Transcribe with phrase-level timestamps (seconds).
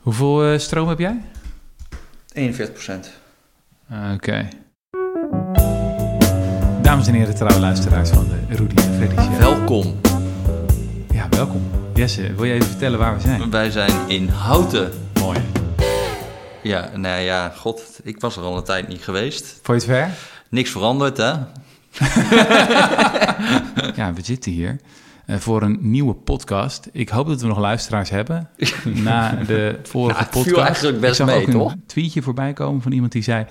[0.00, 1.20] Hoeveel eh, stroom heb jij?
[2.32, 3.10] 41 procent.
[4.14, 4.48] Oké.
[6.82, 9.38] Dames en heren, trouwe luisteraars van de Rudy en Freddy Show.
[9.38, 10.00] Welkom.
[11.12, 11.70] Ja, welkom.
[11.94, 13.50] Jesse, wil je even vertellen waar we zijn?
[13.50, 14.92] Wij zijn in Houten.
[15.20, 15.38] Mooi.
[16.62, 19.58] Ja, nou ja, god, ik was er al een tijd niet geweest.
[19.62, 20.10] Vond je het ver?
[20.48, 21.32] Niks veranderd, hè?
[23.96, 24.76] Ja, we zitten hier eh,
[25.38, 26.88] voor een nieuwe podcast.
[26.92, 28.48] Ik hoop dat we nog luisteraars hebben
[28.84, 30.66] na de vorige Nou, het viel podcast.
[30.66, 31.74] eigenlijk best ik zag mee, ook een toch?
[31.86, 33.46] tweetje voorbij komen van iemand die zei...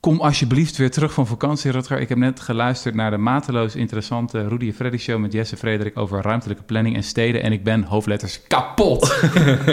[0.00, 2.00] Kom alsjeblieft weer terug van vakantie, Rutger.
[2.00, 5.98] Ik heb net geluisterd naar de mateloos interessante Rudy en Freddy show met Jesse Frederik
[5.98, 7.42] over ruimtelijke planning en steden.
[7.42, 9.00] En ik ben hoofdletters kapot.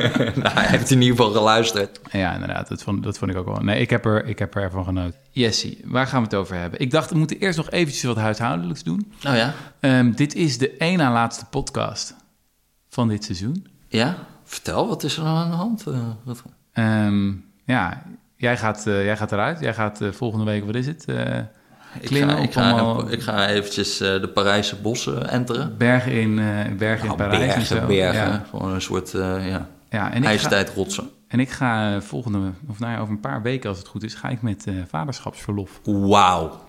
[0.44, 2.00] nou, hij heeft in ieder geval geluisterd.
[2.12, 2.68] Ja, inderdaad.
[2.68, 3.58] Dat vond, dat vond ik ook wel.
[3.58, 5.20] Nee, ik heb, er, ik heb er ervan genoten.
[5.32, 6.80] Jessie, waar gaan we het over hebben?
[6.80, 9.14] Ik dacht, we moeten eerst nog eventjes wat huishoudelijks doen.
[9.22, 9.54] Nou ja.
[9.80, 12.16] Ehm, dit is de één na laatste podcast
[12.90, 13.68] van dit seizoen.
[13.88, 15.84] Ja, vertel, wat is er nou aan de hand?
[16.72, 17.34] Ehm,
[17.66, 18.04] ja,
[18.38, 19.60] jij gaat, eh, jij gaat eruit.
[19.60, 21.06] Jij gaat eh, volgende week, wat is het?
[21.06, 21.38] Eh,
[22.00, 25.78] Ik Klimmen ga, ik, ga, allemaal- ik ga eventjes de Parijse bossen enteren.
[25.78, 26.36] bergen in,
[26.78, 27.86] bergen in Nou, Parijs en bergen, zo.
[27.86, 28.28] bergen.
[28.30, 28.44] Ja.
[28.50, 31.10] Gewoon een soort eh ja, Ja, en ik, ga, ijstijd rotsen.
[31.28, 34.14] en ik ga volgende, of nou ja, over een paar weken als het goed is,
[34.14, 35.80] ga ik met vaderschapsverlof.
[35.84, 36.66] Wauw.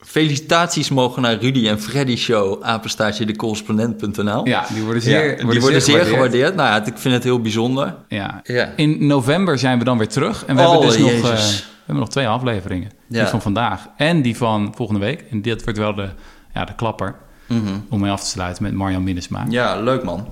[0.00, 4.46] Felicitaties mogen naar Rudy en Freddy Show, apenstaartje decorrespondent.nl.
[4.46, 6.54] Ja, die worden zeer, Ja, die worden zeer gewaardeerd.
[6.54, 7.96] Nou ja, ik vind het heel bijzonder.
[8.08, 8.40] Ja.
[8.44, 8.72] Ja.
[8.76, 10.44] In november zijn we dan weer terug.
[10.44, 12.90] En we Oh, hebben dus nog, eh, we hebben nog twee afleveringen.
[13.08, 13.20] Ja.
[13.20, 15.24] Die van vandaag en die van volgende week.
[15.30, 16.08] En dit wordt wel de,
[16.54, 17.78] ja, de klapper Mhm.
[17.88, 19.44] om mee af te sluiten met Marjan Minnesma.
[19.48, 20.28] Ja, leuk man.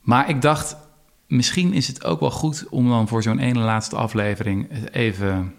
[0.00, 0.76] Maar ik dacht,
[1.26, 5.54] misschien is het ook wel goed om dan voor zo'n ene laatste aflevering even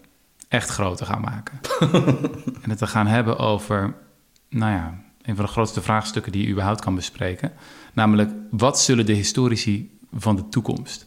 [0.52, 1.60] echt groot te gaan maken.
[2.64, 3.94] en het te gaan hebben over,
[4.50, 7.52] nou ja, een van de grootste vraagstukken die je überhaupt kan bespreken.
[7.94, 11.06] Namelijk, wat zullen de historici van de toekomst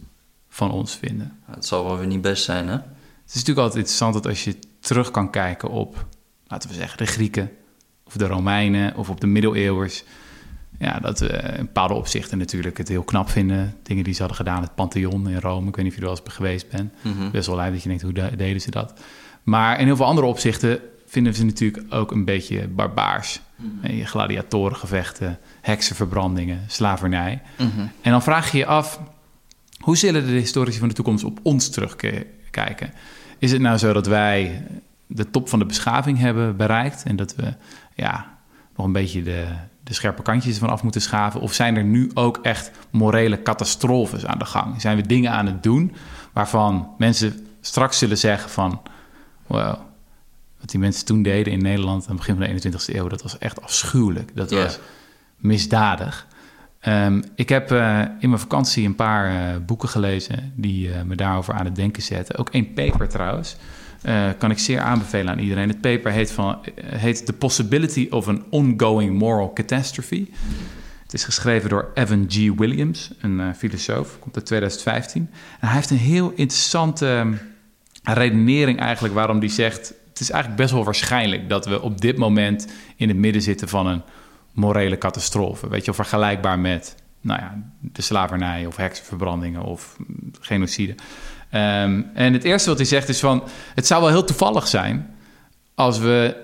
[0.49, 1.39] van ons vinden?
[1.51, 2.73] Het zal wel weer niet best zijn, hè?
[2.75, 2.83] Het
[3.27, 6.07] is natuurlijk altijd interessant dat als je terug kan kijken op,
[6.47, 7.51] laten we zeggen, de Grieken
[8.05, 10.05] of de Romeinen of op de middeleeuwers.
[10.79, 13.75] Ja, dat we in bepaalde opzichten natuurlijk het heel knap vinden.
[13.83, 15.69] Dingen die ze hadden gedaan, het Pantheon in Rome.
[15.69, 16.93] Ik weet niet of je er wel eens geweest bent.
[17.03, 17.31] Mhm.
[17.31, 19.01] Best wel lijp dat je denkt, hoe de- deden ze dat?
[19.45, 23.41] Maar in heel veel andere opzichten vinden we ze natuurlijk ook een beetje barbaars.
[23.83, 27.43] Eh, Gladiatorengevechten, heksenverbrandingen, slavernij.
[27.59, 27.81] Mhm.
[28.01, 29.01] En dan vraag je je af,
[29.79, 32.93] hoe zullen de historici van de toekomst op ons terugkijken?
[33.39, 34.67] Is het nou zo dat wij
[35.07, 37.55] de top van de beschaving hebben bereikt en dat we
[37.95, 38.37] ja,
[38.77, 39.47] nog een beetje de,
[39.83, 41.41] de scherpe kantjes ervan af moeten schaven?
[41.41, 44.81] Of zijn er nu ook echt morele catastrofes aan de gang?
[44.81, 45.95] Zijn we dingen aan het doen
[46.33, 48.81] waarvan mensen straks zullen zeggen van...
[49.47, 49.77] wow,
[50.61, 53.09] wat die mensen toen deden in Nederland aan het begin van de 21ste eeuw...
[53.09, 54.31] dat was echt afschuwelijk.
[54.35, 54.79] Dat was
[55.37, 56.27] misdadig.
[56.85, 61.15] Ehm, ik heb eh, in mijn vakantie een paar eh, boeken gelezen die eh, me
[61.15, 62.37] daarover aan het denken zetten.
[62.37, 63.57] Ook één paper trouwens.
[64.39, 65.69] kan ik zeer aanbevelen aan iedereen.
[65.69, 70.27] Het paper heet, van, heet The Possibility of an Ongoing Moral Catastrophe.
[71.03, 72.55] Het is geschreven door Evan G.
[72.57, 74.19] Williams, een filosoof.
[74.19, 75.31] Komt uit 2015.
[75.61, 77.35] En hij heeft een heel interessante ehm,
[78.05, 79.95] redenering eigenlijk waarom hij zegt...
[80.09, 82.67] het is eigenlijk best wel waarschijnlijk dat we op dit moment
[82.97, 84.03] in het midden zitten van een
[84.53, 85.69] morele catastrofe.
[85.69, 89.97] Weet je, vergelijkbaar met nou ja, de slavernij of heksenverbrandingen of
[90.41, 90.95] genocide.
[91.51, 93.43] Ehm, en het eerste wat hij zegt is van...
[93.75, 95.15] het zou wel heel toevallig zijn
[95.75, 96.37] als we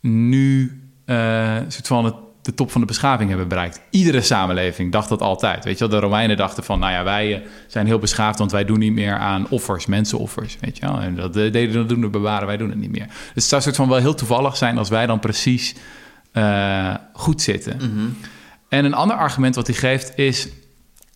[0.00, 2.14] nu een soort van het,
[2.46, 3.80] de top van de beschaving hebben bereikt.
[3.90, 5.64] Iedere samenleving dacht dat altijd.
[5.64, 6.78] Weet je wel, de Romeinen dachten van...
[6.78, 10.56] nou ja, wij eh, zijn heel beschaafd, want wij doen niet meer aan offers, mensenoffers.
[10.60, 12.90] Weet je wel, en dat eh, deden dat doen de bewaren, wij doen het niet
[12.90, 13.06] meer.
[13.06, 15.74] Dus het zou soort van wel heel toevallig zijn als wij dan precies
[16.32, 17.76] eh, goed zitten.
[17.76, 18.06] Mhm.
[18.68, 20.48] En een ander argument wat hij geeft is...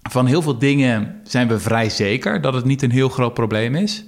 [0.02, 3.74] van heel veel dingen zijn we vrij zeker dat het niet een heel groot probleem
[3.74, 4.04] is.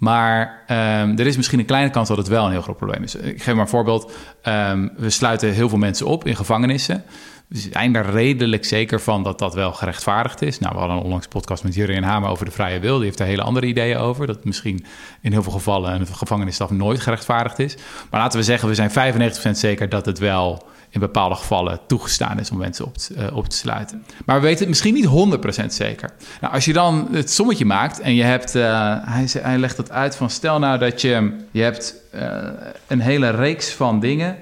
[0.00, 3.02] Maar ehm, er is misschien een kleine kans dat het wel een heel groot probleem
[3.02, 3.14] is.
[3.14, 4.12] Ik geef maar een voorbeeld.
[4.42, 7.04] Ehm, we sluiten heel veel mensen op in gevangenissen.
[7.48, 10.58] We zijn er redelijk zeker van dat dat wel gerechtvaardigd is.
[10.58, 12.96] Nou, we hadden een onlangs podcast met Jurgen Hamer over de vrije wil.
[12.96, 14.26] Die heeft er hele andere ideeën over.
[14.26, 14.84] Dat misschien
[15.20, 17.76] in heel veel gevallen een gevangenisstraf nooit gerechtvaardigd is.
[18.10, 22.40] Maar laten we zeggen, we zijn 95% zeker dat het wel in bepaalde gevallen toegestaan
[22.40, 24.04] is om mensen op te, eh, op te sluiten.
[24.24, 26.10] Maar we weten het misschien niet 100% zeker.
[26.40, 29.90] Nou, als je dan het sommetje maakt en je hebt, eh, hij, hij legt dat
[29.90, 32.38] uit van stel nou dat je, je hebt eh,
[32.86, 34.36] een hele reeks van dingen,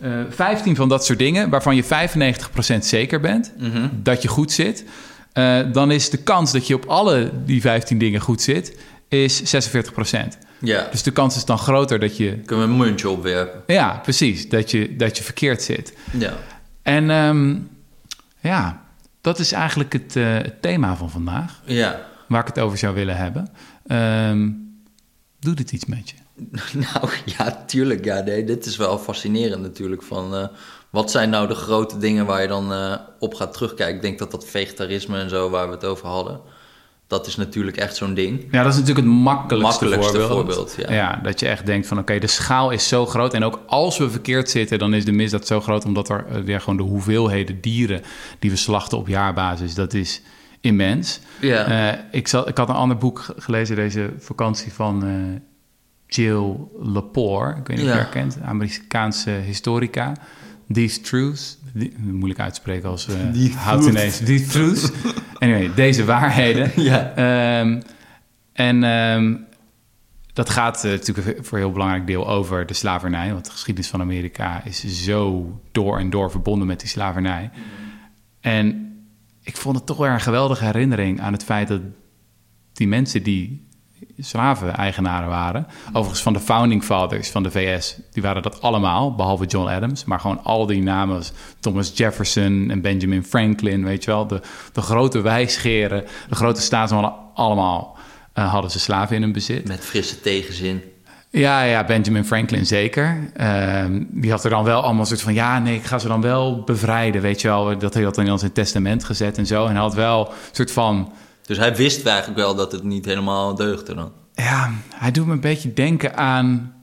[0.00, 3.88] eh 15 van dat soort dingen, waarvan je 95% zeker bent Mhm.
[3.92, 4.84] dat je goed zit,
[5.72, 8.76] dan is de kans dat je op alle die 15 dingen goed zit,
[9.08, 10.38] is 46%.
[10.60, 13.62] Ja, Dus de kans is dan groter dat je, kunnen we een muntje opwerpen.
[13.74, 15.94] ja, precies, dat je, dat je verkeerd zit.
[16.18, 16.32] Ja.
[16.82, 17.56] En ehm,
[18.40, 18.82] ja,
[19.20, 21.60] dat is eigenlijk het, eh, het thema van vandaag.
[21.64, 22.08] Ja.
[22.28, 23.48] waar ik het over zou willen hebben.
[23.86, 24.48] Ehm,
[25.38, 26.16] doet het iets met je?
[26.92, 28.04] Nou ja, tuurlijk.
[28.04, 30.02] Ja, nee, dit is wel fascinerend natuurlijk.
[30.02, 30.46] Van, eh,
[30.90, 33.94] wat zijn nou de grote dingen waar je dan eh, op gaat terugkijken?
[33.96, 36.40] Ik denk dat dat vegetarisme en zo, waar we het over hadden...
[37.10, 38.46] dat is natuurlijk echt zo'n ding.
[38.50, 40.72] Ja, dat is natuurlijk het makkelijkste, Makkelijkste voorbeeld.
[40.72, 41.20] voorbeeld, ja.
[41.22, 43.34] dat je echt denkt van oké, de schaal is zo groot.
[43.34, 45.84] En ook als we verkeerd zitten, dan is de misdaad zo groot...
[45.84, 48.00] omdat er eh, weer gewoon de hoeveelheden dieren
[48.38, 49.74] die we slachten op jaarbasis...
[49.74, 50.22] dat is
[50.60, 51.20] immens.
[51.40, 51.64] Ja.
[51.92, 55.10] Eh, ik, zal, ik had een ander boek ge- gelezen deze vakantie van eh,
[56.06, 57.50] Jill Lepore.
[57.56, 60.12] Ik weet niet of je haar kent, Amerikaanse historica.
[60.72, 61.58] These Truths.
[61.74, 64.18] Die, moeilijk uitspreken als uh, Die houdt ineens.
[64.18, 64.90] These Truths.
[65.38, 66.70] anyway, deze waarheden.
[66.82, 67.12] Ja.
[67.14, 67.80] Ehm,
[68.52, 69.36] en ehm,
[70.32, 73.32] dat gaat eh, natuurlijk voor een heel belangrijk deel over de slavernij.
[73.32, 77.50] Want de geschiedenis van Amerika is zo door en door verbonden met die slavernij.
[78.40, 78.90] En
[79.42, 81.80] ik vond het toch wel een geweldige herinnering aan het feit dat
[82.72, 83.68] die mensen die
[84.18, 89.44] slaven-eigenaren waren, overigens van de founding fathers van de VS, die waren dat allemaal, behalve
[89.44, 91.22] John Adams, maar gewoon al die namen,
[91.60, 94.40] Thomas Jefferson en Benjamin Franklin, weet je wel, de,
[94.72, 97.98] de grote wijsgeren, de grote staatsmannen, allemaal
[98.32, 99.68] eh, hadden ze slaven in hun bezit.
[99.68, 100.82] Met frisse tegenzin.
[101.32, 103.30] Ja, ja, Benjamin Franklin zeker.
[103.34, 105.34] Ehm, die had er dan wel allemaal een soort van...
[105.34, 107.78] ja, nee, ik ga ze dan wel bevrijden, weet je wel.
[107.78, 109.64] Dat hij had dan in zijn testament gezet en zo.
[109.66, 111.12] En hij had wel een soort van...
[111.50, 114.12] Dus hij wist eigenlijk wel dat het niet helemaal deugde dan.
[114.34, 116.74] Ja, hij doet me een beetje denken aan...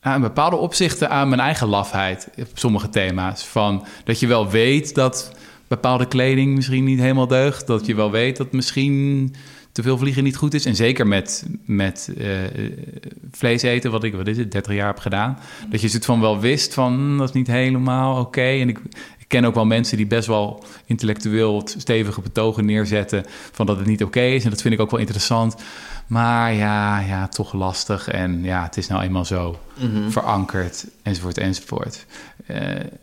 [0.00, 3.44] aan bepaalde opzichten aan mijn eigen lafheid op sommige thema's.
[3.46, 5.32] Van dat je wel weet dat
[5.68, 7.66] bepaalde kleding misschien niet helemaal deugt.
[7.66, 9.34] Dat je wel weet dat misschien
[9.72, 10.64] te veel vliegen niet goed is.
[10.64, 12.28] En zeker met, met eh,
[13.30, 15.38] vlees eten, wat ik, wat is het, 30 jaar heb gedaan.
[15.70, 18.40] Dat je het van wel wist van, hm, dat is niet helemaal oké.
[18.40, 18.80] En ik
[19.30, 23.24] ken ook wel mensen die best wel intellectueel stevige betogen neerzetten...
[23.52, 24.44] van dat het niet oké is.
[24.44, 25.56] En dat vind ik ook wel interessant.
[26.06, 28.08] Maar ja, ja, toch lastig.
[28.08, 29.58] En ja, het is nou eenmaal zo
[30.08, 32.06] verankerd, enzovoort, enzovoort.
[32.50, 32.56] Uh,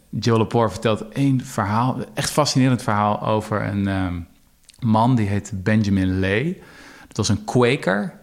[0.09, 3.87] Joe Lepore vertelt één verhaal, echt fascinerend verhaal over een...
[3.87, 4.27] Um,
[4.79, 6.61] man die heet Benjamin Lay.
[7.07, 8.13] Dat was een Quaker.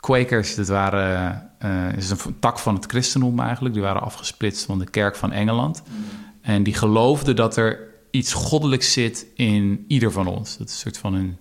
[0.00, 3.74] Quakers, dat waren, uh, is een tak van het christendom eigenlijk.
[3.74, 5.82] Die waren afgesplitst van de kerk van Engeland.
[5.88, 6.04] Mm.
[6.46, 7.78] En die geloofden dat er
[8.10, 10.56] iets goddelijks zit in ieder van ons.
[10.56, 11.36] Dat is een soort van een,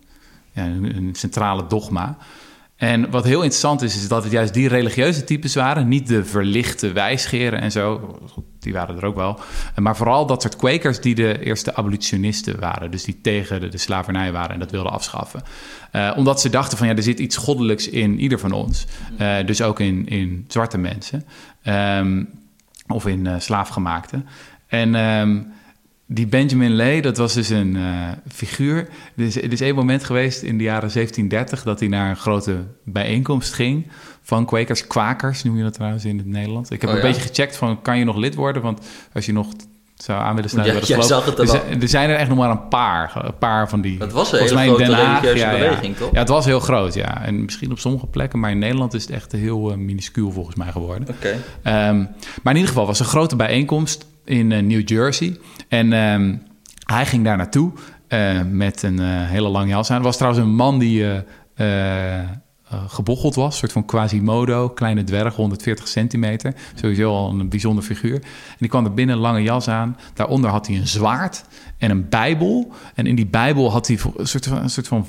[0.52, 2.18] ja, een centrale dogma.
[2.76, 5.88] En wat heel interessant is, is dat het juist die religieuze types waren.
[5.88, 8.18] Niet de verlichte wijsgeren en zo.
[8.60, 9.40] Die waren er ook wel.
[9.76, 12.92] Maar vooral dat soort kwekers die de eerste abolitionisten waren.
[12.92, 15.44] Dus die tegen de, de slavernij waren en dat wilden afschaffen.
[15.92, 18.86] Uh, omdat ze dachten van ja, er zit iets goddelijks in ieder van ons.
[19.20, 21.26] Uh, dus ook in, in zwarte mensen.
[21.64, 22.44] Um,
[22.88, 24.28] of in uh, slaafgemaakten.
[24.68, 24.96] En...
[24.96, 25.54] Um,
[26.08, 28.88] die Benjamin Lay, dat was dus een uh, figuur.
[29.16, 32.16] Er is, er is één moment geweest in de jaren 1730 dat hij naar een
[32.16, 33.88] grote bijeenkomst ging
[34.22, 36.70] van kwekers, kwakers noem je dat trouwens in het Nederlands.
[36.70, 37.08] Ik heb oh, een ja.
[37.08, 38.62] beetje gecheckt van, kan je nog lid worden?
[38.62, 39.48] Want als je nog
[39.96, 42.38] zou aan willen sluiten ja, bij de geloof, er, zijn, er zijn er echt nog
[42.38, 44.00] maar een paar, een paar van die.
[44.00, 46.12] Het was een hele grote religieuze ja, beweging, toch?
[46.12, 47.22] Ja, het was heel groot, ja.
[47.22, 50.56] En misschien op sommige plekken, maar in Nederland is het echt heel uh, minuscuul volgens
[50.56, 51.08] mij geworden.
[51.10, 51.40] Oké.
[51.64, 51.90] Okay.
[51.90, 51.98] Um,
[52.44, 55.38] maar in ieder geval was een grote bijeenkomst in uh, New Jersey.
[55.68, 56.42] En um,
[56.86, 57.72] hij ging daar naartoe
[58.10, 59.98] uh, met een uh, hele lange jas aan.
[59.98, 61.24] Er was trouwens een man die
[61.58, 62.20] uh,
[62.88, 66.54] gebocheld was, een soort van Quasimodo, kleine dwerg, 140 centimeter.
[66.76, 68.16] Sowieso al een bijzonder figuur.
[68.16, 69.98] En die kwam er binnen, lange jas aan.
[70.14, 71.46] Daaronder had hij een zwaard
[71.78, 72.74] en een bijbel.
[72.96, 75.06] En in die bijbel had hij een soort van, een soort van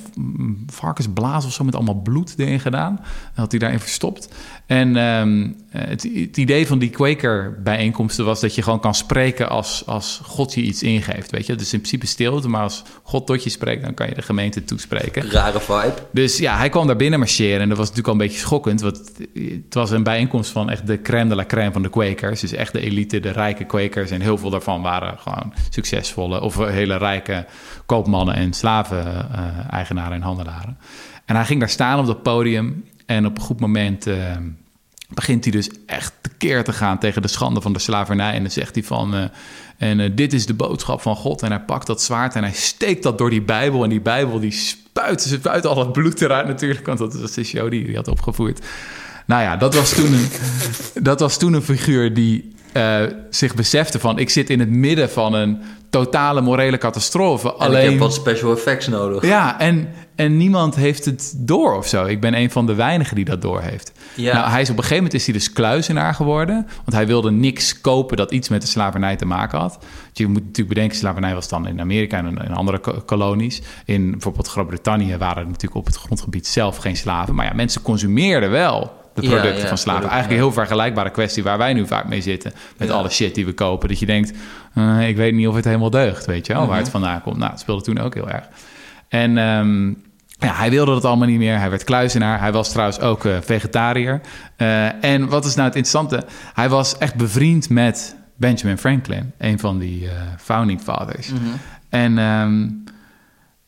[0.66, 2.96] varkensblaas of zo met allemaal bloed erin gedaan.
[2.96, 4.28] Dat had hij daarin verstopt.
[4.66, 9.82] En um, het, het, idee van die Quaker-bijeenkomsten was dat je gewoon kan spreken als,
[9.86, 11.30] als God je iets ingeeft.
[11.30, 14.14] Weet je, dus in principe stilte, maar als God tot je spreekt, dan kan je
[14.14, 15.30] de gemeente toespreken.
[15.30, 15.94] Rare vibe.
[16.10, 18.80] Dus ja, hij kwam daar binnen marcheren en dat was natuurlijk al een beetje schokkend.
[18.80, 22.40] Want het was een bijeenkomst van echt de crème de la crème van de Quakers.
[22.40, 24.10] Dus echt de elite, de rijke Quakers.
[24.10, 27.46] En heel veel daarvan waren gewoon succesvolle of hele rijke
[27.86, 30.78] koopmannen en slaven-eigenaren en handelaren.
[31.24, 34.36] En hij ging daar staan op dat podium en op een goed moment uh,
[35.08, 38.32] begint hij dus echt tekeer te gaan tegen de schande van de slavernij.
[38.32, 39.24] En dan zegt hij van, uh,
[39.76, 41.42] en uh, dit is de boodschap van God.
[41.42, 43.82] En hij pakt dat zwaard en hij steekt dat door die Bijbel.
[43.82, 47.32] En die Bijbel die spuit, ze spuit al het bloed eruit natuurlijk, want dat was
[47.32, 48.66] de show die hij had opgevoerd.
[49.26, 50.28] Nou ja, dat was toen een,
[51.02, 54.18] dat was toen een figuur die uh, zich besefte van...
[54.18, 57.48] ik zit in het midden van een totale morele catastrofe.
[57.48, 59.26] En Alleen, ik heb wat special effects nodig.
[59.26, 62.04] Ja, en, en niemand heeft het door of zo.
[62.04, 63.92] Ik ben een van de weinigen die dat door heeft.
[64.14, 64.34] Ja.
[64.34, 66.66] Nou, hij is op een gegeven moment is hij dus kluizenaar geworden.
[66.76, 69.78] Want hij wilde niks kopen dat iets met de slavernij te maken had.
[70.12, 73.62] Je moet natuurlijk bedenken, slavernij was dan in Amerika en in andere ko- kolonies.
[73.84, 77.34] In bijvoorbeeld Groot-Brittannië waren er natuurlijk op het grondgebied zelf geen slaven.
[77.34, 80.02] Maar ja, mensen consumeerden wel de producten ja, van slaven.
[80.08, 82.52] Eigenlijk een heel vergelijkbare kwestie waar wij nu vaak mee zitten.
[82.76, 82.94] Met Ja.
[82.94, 83.88] alle shit die we kopen.
[83.88, 84.32] Dat je denkt,
[84.74, 86.70] eh, ik weet niet of het helemaal deugt, weet je wel, Mhm.
[86.70, 87.36] waar het vandaan komt.
[87.36, 88.48] Nou, het speelde toen ook heel erg.
[89.08, 89.88] En ehm,
[90.38, 91.58] ja, hij wilde dat allemaal niet meer.
[91.58, 92.40] Hij werd kluizenaar.
[92.40, 94.20] Hij was trouwens ook eh, vegetariër.
[94.56, 96.24] Eh, en wat is nou het interessante?
[96.54, 101.28] Hij was echt bevriend met Benjamin Franklin, een van die eh, founding fathers.
[101.28, 101.40] Mhm.
[101.88, 102.68] En ehm,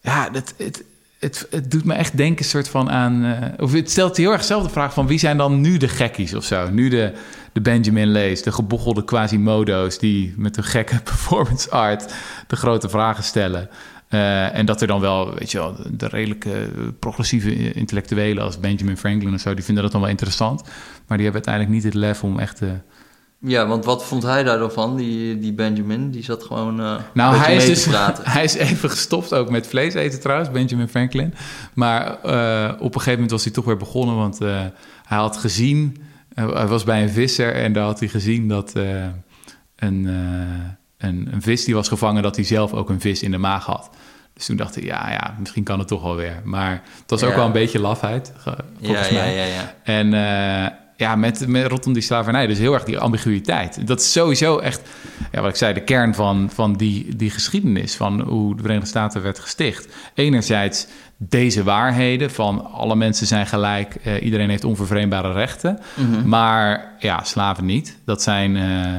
[0.00, 0.84] ja, het, het,
[1.18, 3.36] het, het doet me echt denken soort van aan...
[3.58, 5.06] of het stelt heel erg zelf de vraag van...
[5.06, 6.70] wie zijn dan nu de gekkies of zo?
[6.70, 7.12] Nu de,
[7.52, 9.98] de Benjamin Lees, de gebochelde Quasimodo's...
[9.98, 12.14] die met hun gekke performance art
[12.46, 13.68] de grote vragen stellen.
[14.08, 18.44] Eh, en dat er dan wel, weet je wel, de redelijke progressieve intellectuelen...
[18.44, 20.62] als Benjamin Franklin of zo, die vinden dat dan wel interessant.
[21.06, 22.62] Maar die hebben uiteindelijk niet het lef om echt...
[22.62, 22.68] eh,
[23.40, 26.10] Ja, want wat vond hij daar dan van, die, die Benjamin?
[26.10, 29.66] Die zat gewoon eh Nou, hij is, dus, te hij is even gestopt ook met
[29.66, 31.34] vlees eten trouwens, Benjamin Franklin.
[31.74, 32.12] Maar
[32.72, 34.72] op een gegeven moment was hij toch weer begonnen, want hij
[35.18, 35.96] had gezien...
[36.34, 38.72] hij was bij een visser en daar had hij gezien dat
[39.76, 40.08] een,
[40.98, 42.22] een, een vis die was gevangen...
[42.22, 43.90] dat hij zelf ook een vis in de maag had.
[44.34, 46.40] Dus toen dacht hij, ja, ja, misschien kan het toch wel weer.
[46.44, 47.36] Maar het was ook Ja.
[47.36, 49.34] wel een beetje lafheid, ge- Ja, volgens ja, mij.
[49.36, 49.74] ja, ja.
[49.82, 53.86] En eh, ja, met, met rondom die slavernij, dus heel erg die ambiguïteit.
[53.86, 54.80] Dat is sowieso echt,
[55.32, 58.88] ja, wat ik zei, de kern van, van die, die geschiedenis van hoe de Verenigde
[58.88, 59.88] Staten werd gesticht.
[60.14, 60.86] Enerzijds
[61.16, 65.78] deze waarheden van alle mensen zijn gelijk, eh, iedereen heeft onvervreembare rechten.
[65.94, 66.28] Mhm.
[66.28, 67.98] Maar ja, slaven niet.
[68.04, 68.92] Dat zijn eh,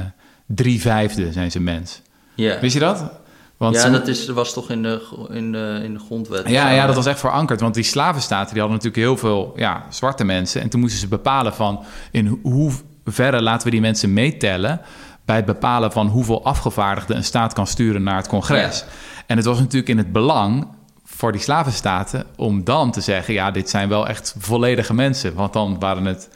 [0.54, 2.02] drie vijfde zijn ze mens.
[2.34, 3.10] Ja, Wist je dat?
[3.56, 6.48] Want ja ze- dat is, was toch in de, in de, in de grondwet?
[6.48, 7.60] ja, ja, dat was echt verankerd.
[7.60, 10.60] Want die slavenstaten die hadden natuurlijk heel veel ja, zwarte mensen.
[10.60, 14.80] En toen moesten ze bepalen van in hoeverre laten we die mensen meetellen...
[15.24, 18.84] bij het bepalen van hoeveel afgevaardigden een staat kan sturen naar het congres.
[19.26, 20.66] En het was natuurlijk in het belang
[21.04, 23.34] voor die slavenstaten om dan te zeggen...
[23.34, 25.34] ja, dit zijn wel echt volledige mensen.
[25.34, 26.28] Want dan waren het,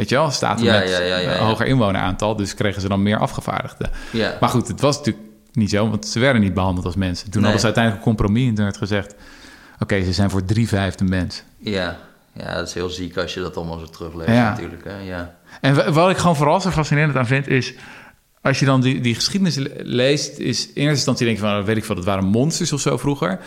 [0.00, 1.36] weet je wel, staten Ja, met ja, ja, een ja.
[1.38, 2.36] hoger inwoneraantal.
[2.36, 3.90] Dus kregen ze dan meer afgevaardigden.
[4.12, 4.36] Ja.
[4.40, 7.30] Maar goed, het was natuurlijk niet zo, want ze werden niet behandeld als mensen.
[7.30, 7.50] Toen Nee.
[7.50, 9.14] hadden ze uiteindelijk een compromis en toen werd gezegd...
[9.78, 11.42] oké, ze zijn voor drie vijfde mens.
[11.58, 11.96] Ja.
[12.32, 14.84] ja, dat is heel ziek als je dat allemaal zo terugleest natuurlijk.
[14.84, 14.98] Hè?
[14.98, 15.34] Ja.
[15.60, 17.74] En wa- wat ik gewoon vooral zo fascinerend aan vind, is...
[18.42, 21.64] als je dan die, die geschiedenis le- leest, is in eerste instantie denk je van...
[21.64, 23.38] weet ik veel, dat waren monsters of zo vroeger.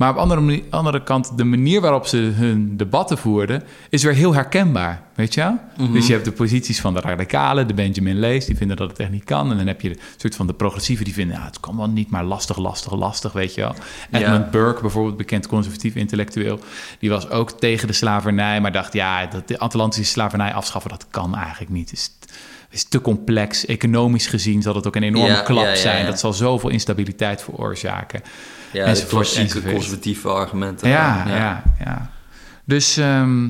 [0.00, 3.62] Maar op andere, andere kant, de manier waarop ze hun debatten voerden...
[3.88, 5.54] is weer heel herkenbaar, weet je?
[5.76, 5.92] Mhm.
[5.92, 8.44] Dus je hebt de posities van de radicalen, de Benjamin Lees...
[8.44, 9.50] die vinden dat het echt niet kan.
[9.50, 11.36] En dan heb je de soort van de progressieven die vinden...
[11.36, 13.74] Ja, het kan wel niet, maar lastig, lastig, lastig, weet je wel.
[14.10, 16.58] Edmund Burke, bijvoorbeeld bekend conservatief intellectueel...
[16.98, 18.92] die was ook tegen de slavernij, maar dacht...
[18.92, 21.90] ja, dat de Atlantische slavernij afschaffen, dat kan eigenlijk niet.
[21.90, 22.10] Het is,
[22.70, 23.66] is te complex.
[23.66, 26.06] Economisch gezien zal het ook een enorme Ja, klap ja, ja, zijn.
[26.06, 28.22] Dat zal zoveel instabiliteit veroorzaken.
[28.72, 30.88] Ja, de Enzovoort, klassieke conservatieve argumenten.
[30.88, 32.10] Ja, ja, ja.
[32.64, 33.48] Dus ehm,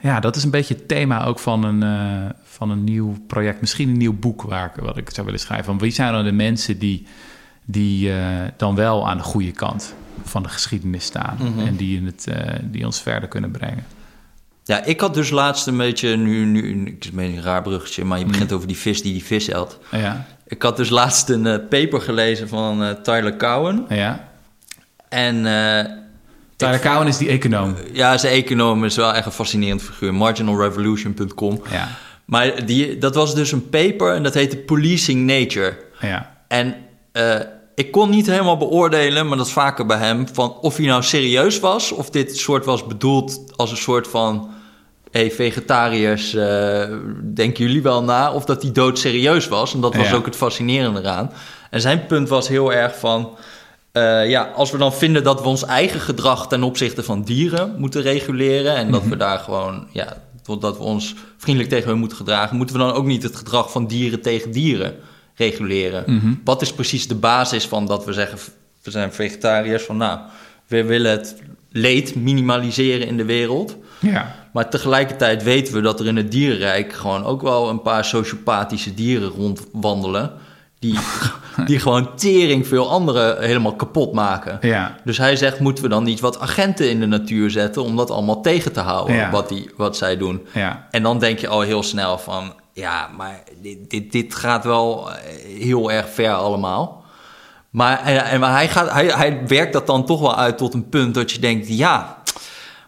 [0.00, 3.60] ja, dat is een beetje het thema ook van een, eh, van een nieuw project.
[3.60, 5.64] Misschien een nieuw boek waar ik, wat ik zou willen schrijven.
[5.66, 7.06] Van wie zijn dan de mensen die,
[7.64, 8.26] die eh,
[8.56, 11.36] dan wel aan de goede kant van de geschiedenis staan.
[11.40, 11.66] Mhm.
[11.66, 13.84] En die, in het, eh, die ons verder kunnen brengen.
[14.64, 18.18] Ja, ik had dus laatst een beetje, nu, nu ik is een raar bruggetje, maar
[18.18, 18.30] je Mm.
[18.30, 19.78] begint over die vis die die vis eet.
[19.90, 23.84] Ja, Ik had dus laatst een paper gelezen van eh, Tyler Cowen.
[23.88, 24.28] ja.
[25.10, 25.84] En eh,
[26.56, 27.74] Tyler Cowen is die econoom.
[27.92, 30.14] ja, zijn econoom is wel echt een fascinerend figuur.
[30.14, 31.62] Marginalrevolution.com.
[31.70, 31.88] Ja,
[32.24, 35.76] Maar die, dat was dus een paper en dat heette Policing Nature.
[36.00, 36.74] ja, En
[37.12, 37.34] eh,
[37.74, 41.02] ik kon niet helemaal beoordelen, maar dat is vaker bij hem, van of hij nou
[41.02, 44.50] serieus was, of dit soort was bedoeld als een soort van,
[45.10, 46.82] hey, vegetariërs, eh,
[47.34, 49.74] denken jullie wel na, of dat hij doodserieus was.
[49.74, 50.14] En dat was Ja.
[50.14, 51.32] ook het fascinerende eraan.
[51.70, 53.36] En zijn punt was heel erg van,
[53.92, 57.74] eh, ja, als we dan vinden dat we ons eigen gedrag ten opzichte van dieren
[57.78, 60.16] moeten reguleren en dat we daar gewoon, ja,
[60.58, 63.70] dat we ons vriendelijk tegen hun moeten gedragen, moeten we dan ook niet het gedrag
[63.70, 64.94] van dieren tegen dieren
[65.34, 66.04] reguleren?
[66.06, 66.34] Mhm.
[66.44, 68.38] Wat is precies de basis van dat we zeggen,
[68.82, 70.18] we zijn vegetariërs, van nou,
[70.66, 71.36] we willen het
[71.70, 73.76] leed minimaliseren in de wereld.
[74.00, 74.38] ja.
[74.52, 78.94] Maar tegelijkertijd weten we dat er in het dierenrijk gewoon ook wel een paar sociopathische
[78.94, 80.32] dieren rondwandelen.
[80.80, 80.98] Die,
[81.66, 84.58] die gewoon tering veel anderen helemaal kapot maken.
[84.60, 84.96] ja.
[85.04, 88.10] Dus hij zegt, moeten we dan niet wat agenten in de natuur zetten om dat
[88.10, 89.30] allemaal tegen te houden, Ja.
[89.30, 90.46] wat, die, wat zij doen.
[90.52, 90.86] ja.
[90.90, 95.10] En dan denk je al heel snel van, ja, maar dit, dit, dit gaat wel
[95.10, 95.16] eh,
[95.62, 96.98] heel erg ver allemaal.
[97.70, 100.74] Maar, en, en, maar hij, gaat, hij, hij werkt dat dan toch wel uit tot
[100.74, 102.19] een punt dat je denkt, ja,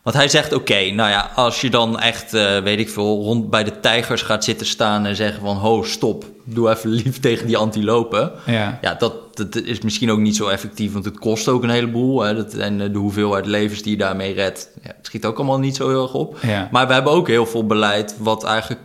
[0.02, 3.50] Want hij zegt, oké, nou ja, als je dan echt, eh, weet ik veel, rond
[3.50, 7.47] bij de tijgers gaat zitten staan en zeggen van, ho, stop, doe even lief tegen
[7.47, 8.32] die antilopen.
[8.47, 8.78] Ja.
[8.80, 12.23] Ja, dat, dat is misschien ook niet zo effectief, want het kost ook een heleboel.
[12.23, 15.37] Hè, dat, en eh, de hoeveelheid levens die je daarmee redt, ja, het schiet ook
[15.37, 16.38] allemaal niet zo heel erg op.
[16.42, 16.68] Ja.
[16.71, 18.80] Maar we hebben ook heel veel beleid wat eigenlijk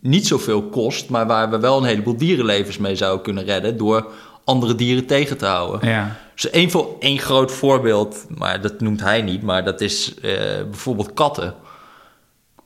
[0.00, 4.12] niet zoveel kost, maar waar we wel een heleboel dierenlevens mee zouden kunnen redden door
[4.44, 5.88] andere dieren tegen te houden.
[5.88, 6.16] Ja.
[6.34, 10.30] Dus één, voor, één groot voorbeeld, maar dat noemt hij niet, maar dat is eh,
[10.70, 11.54] bijvoorbeeld katten.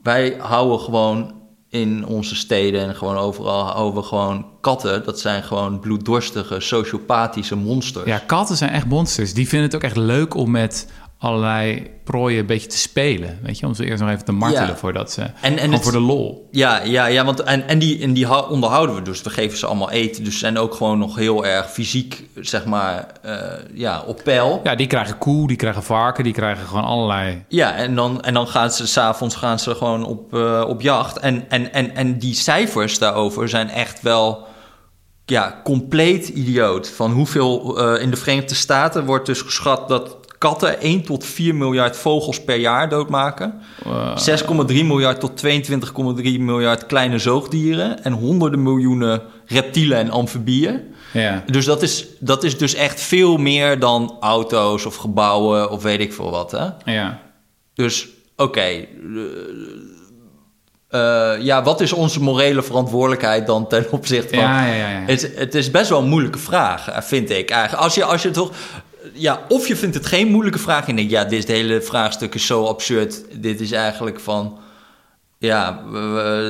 [0.02, 1.34] Wij houden gewoon
[1.68, 5.04] in onze steden en gewoon overal houden we gewoon katten.
[5.04, 8.06] Dat zijn gewoon bloeddorstige, sociopathische monsters.
[8.06, 9.34] ja, katten zijn echt monsters.
[9.34, 13.38] Die vinden het ook echt leuk om met allerlei prooien een beetje te spelen.
[13.42, 14.76] Weet je, om ze eerst nog even te martelen Ja.
[14.76, 15.20] voordat ze...
[15.22, 16.48] En- en gewoon het- voor de lol.
[16.50, 19.22] Ja, ja, ja want en, en, die, en die hou- onderhouden we dus.
[19.22, 20.24] We geven ze allemaal eten.
[20.24, 23.36] Dus ze zijn ook gewoon nog heel erg fysiek, zeg maar, eh,
[23.74, 24.60] ja, op peil.
[24.64, 27.44] Ja, die krijgen koe, die krijgen varken, die krijgen gewoon allerlei...
[27.48, 31.18] Ja, en dan, en dan gaan ze s'avonds gaan ze gewoon op, eh, op jacht.
[31.18, 34.46] En, en, en, en die cijfers daarover zijn echt wel
[35.24, 36.88] ja, compleet idioot.
[36.90, 41.54] Van hoeveel eh, in de Verenigde Staten wordt dus geschat dat katten 1 tot 4
[41.54, 43.60] miljard vogels per jaar doodmaken.
[43.84, 48.04] eh, 6,3 miljard tot 22,3 miljard kleine zoogdieren.
[48.04, 50.94] En honderden miljoenen reptielen en amfibieën.
[51.12, 51.44] ja.
[51.46, 56.00] Dus dat is, dat is dus echt veel meer dan auto's of gebouwen of weet
[56.00, 56.50] ik veel wat.
[56.50, 56.92] Hè?
[56.92, 57.20] ja.
[57.74, 58.86] Dus oké, eh,
[60.88, 64.44] eh, ja, wat is onze morele verantwoordelijkheid dan ten opzichte van...
[64.44, 65.06] Ja, ja, ja, ja.
[65.06, 67.82] Het, het is best wel een moeilijke vraag, eh, vind ik eigenlijk.
[67.82, 68.50] Als je, als je toch...
[69.12, 71.10] Ja, of je vindt het geen moeilijke vraag en denkt...
[71.10, 73.24] ja, dit hele vraagstuk is zo absurd.
[73.32, 74.58] Dit is eigenlijk van...
[75.38, 75.82] Ja,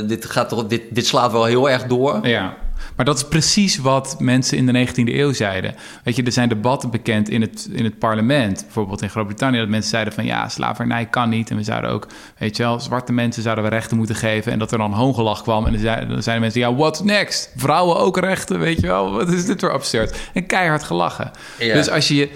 [0.07, 2.27] dit, gaat toch, dit, dit slaat wel heel erg door.
[2.27, 2.57] Ja,
[2.99, 5.75] maar dat is precies wat mensen in de 19e eeuw zeiden.
[6.05, 9.69] Weet je, er zijn debatten bekend in het, in het parlement, bijvoorbeeld in Groot-Brittannië, dat
[9.69, 11.51] mensen zeiden van ja, slavernij kan niet.
[11.51, 12.07] En we zouden ook,
[12.39, 14.53] weet je wel, zwarte mensen zouden we rechten moeten geven.
[14.53, 15.67] En dat er dan hoongelach kwam.
[15.67, 17.53] En dan zeiden, dan zeiden mensen, ja, what's next?
[17.57, 19.13] Vrouwen ook rechten, weet je wel?
[19.13, 20.17] Wat is dit voor absurd?
[20.35, 21.31] En keihard gelachen.
[21.59, 21.75] Ja.
[21.75, 22.31] Dus als je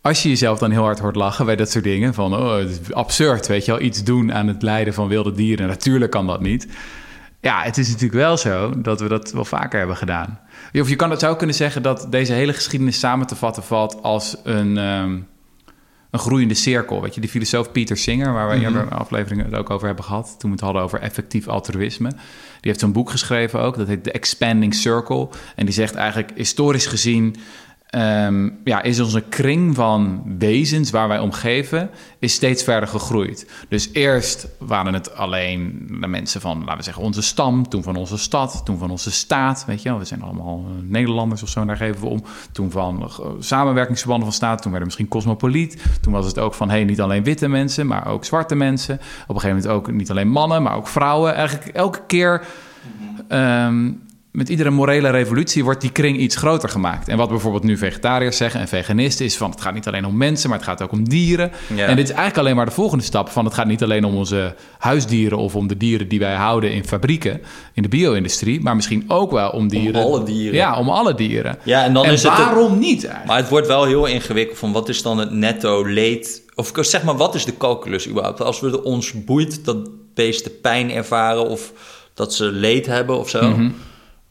[0.00, 2.70] als je jezelf dan heel hard hoort lachen bij dat soort dingen, van oh, het
[2.70, 6.26] is absurd, weet je wel, iets doen aan het lijden van wilde dieren, natuurlijk kan
[6.26, 6.66] dat niet.
[7.40, 10.40] Ja, het is natuurlijk wel zo dat we dat wel vaker hebben gedaan.
[10.72, 14.02] Of je kan het zou kunnen zeggen dat deze hele geschiedenis samen te vatten valt
[14.02, 15.10] als een, ehm,
[16.10, 17.02] een groeiende cirkel.
[17.02, 18.64] Weet je, die filosoof Peter Singer, waar we Mhm.
[18.64, 22.08] eerder afleveringen het ook over hebben gehad, toen we het hadden over effectief altruïsme.
[22.08, 22.18] Die
[22.60, 25.28] heeft zo'n boek geschreven ook, dat heet The Expanding Circle.
[25.56, 27.36] En die zegt eigenlijk, historisch gezien,
[27.90, 33.50] ehm, ja, is onze kring van wezens waar wij omgeven, is steeds verder gegroeid.
[33.68, 37.96] Dus eerst waren het alleen de mensen van, laten we zeggen, onze stam, toen van
[37.96, 39.98] onze stad, toen van onze staat, weet je wel.
[39.98, 42.24] We zijn allemaal eh, Nederlanders of zo, daar geven we om.
[42.52, 45.82] Toen van eh, samenwerkingsverbanden van staat, toen werden we misschien cosmopoliet.
[46.00, 48.94] Toen was het ook van, hey, niet alleen witte mensen, maar ook zwarte mensen.
[48.94, 51.34] Op een gegeven moment ook niet alleen mannen, maar ook vrouwen.
[51.34, 52.46] Eigenlijk elke keer...
[53.28, 53.90] ehm,
[54.30, 57.08] met iedere morele revolutie wordt die kring iets groter gemaakt.
[57.08, 60.16] En wat bijvoorbeeld nu vegetariërs zeggen en veganisten is van het gaat niet alleen om
[60.16, 61.52] mensen, maar het gaat ook om dieren.
[61.74, 61.86] Ja.
[61.86, 64.16] En dit is eigenlijk alleen maar de volgende stap van het gaat niet alleen om
[64.16, 68.76] onze huisdieren of om de dieren die wij houden in fabrieken, in de bio-industrie, maar
[68.76, 70.02] misschien ook wel om dieren.
[70.02, 70.54] alle dieren.
[70.54, 71.58] Ja, om alle dieren.
[71.62, 72.36] Ja, en dan en is het...
[72.36, 73.26] waarom niet eigenlijk?
[73.26, 76.46] Maar het wordt wel heel ingewikkeld van wat is dan het netto leed...
[76.54, 78.40] Of zeg maar, wat is de calculus überhaupt?
[78.40, 81.72] Als we ons boeit dat beesten pijn ervaren of
[82.14, 83.48] dat ze leed hebben of zo...
[83.48, 83.70] Mhm.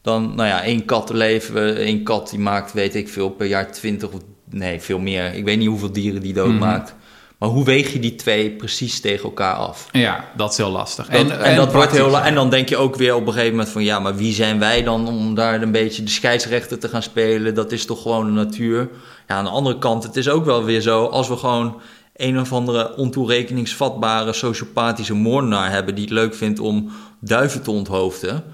[0.08, 3.72] Dan, nou ja, één kat leven, één kat die maakt, weet ik veel, per jaar
[3.72, 4.20] 20 of...
[4.50, 5.34] Nee, veel meer.
[5.34, 6.94] Ik weet niet hoeveel dieren die doodmaakt.
[7.38, 9.88] Maar hoe weeg je die twee precies tegen elkaar af?
[9.92, 11.06] Ja, dat is heel lastig.
[11.08, 13.68] Dat- en, dat wordt heel, en dan denk je ook weer op een gegeven moment
[13.68, 17.02] van ja, maar wie zijn wij dan om daar een beetje de scheidsrechter te gaan
[17.02, 17.54] spelen?
[17.54, 18.88] Dat is toch gewoon de natuur.
[19.28, 21.80] Ja, aan de andere kant, het is ook wel weer zo als we gewoon
[22.16, 26.90] een of andere ontoerekeningsvatbare sociopathische moordenaar hebben die het leuk vindt om
[27.20, 28.44] duiven te onthoofden.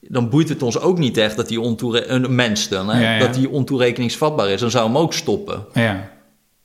[0.00, 3.12] Dan boeit het ons ook niet echt dat die ontoere een mens dan, hè, Ja,
[3.12, 3.18] ja.
[3.18, 4.60] dat die ontoerekeningsvatbaar is.
[4.60, 6.10] Dan zou hem ook stoppen, Ja,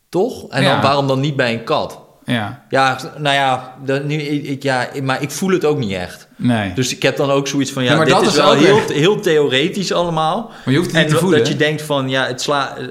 [0.09, 0.49] toch?
[0.49, 1.99] En dan, waarom dan niet bij een kat?
[2.25, 6.27] ja, Ja, nou ja, dat, nu, ik, ja, maar ik voel het ook niet echt.
[6.37, 6.73] nee.
[6.73, 8.53] Dus ik heb dan ook zoiets van, ja, Ja, maar dit dat is, is wel
[8.53, 10.51] heel, echt- heel theoretisch allemaal.
[10.65, 11.39] Maar je hoeft het en niet te dat- voelen.
[11.39, 12.77] dat je denkt van, ja, het sla...
[12.77, 12.85] eh,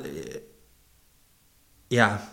[1.89, 2.33] Ja.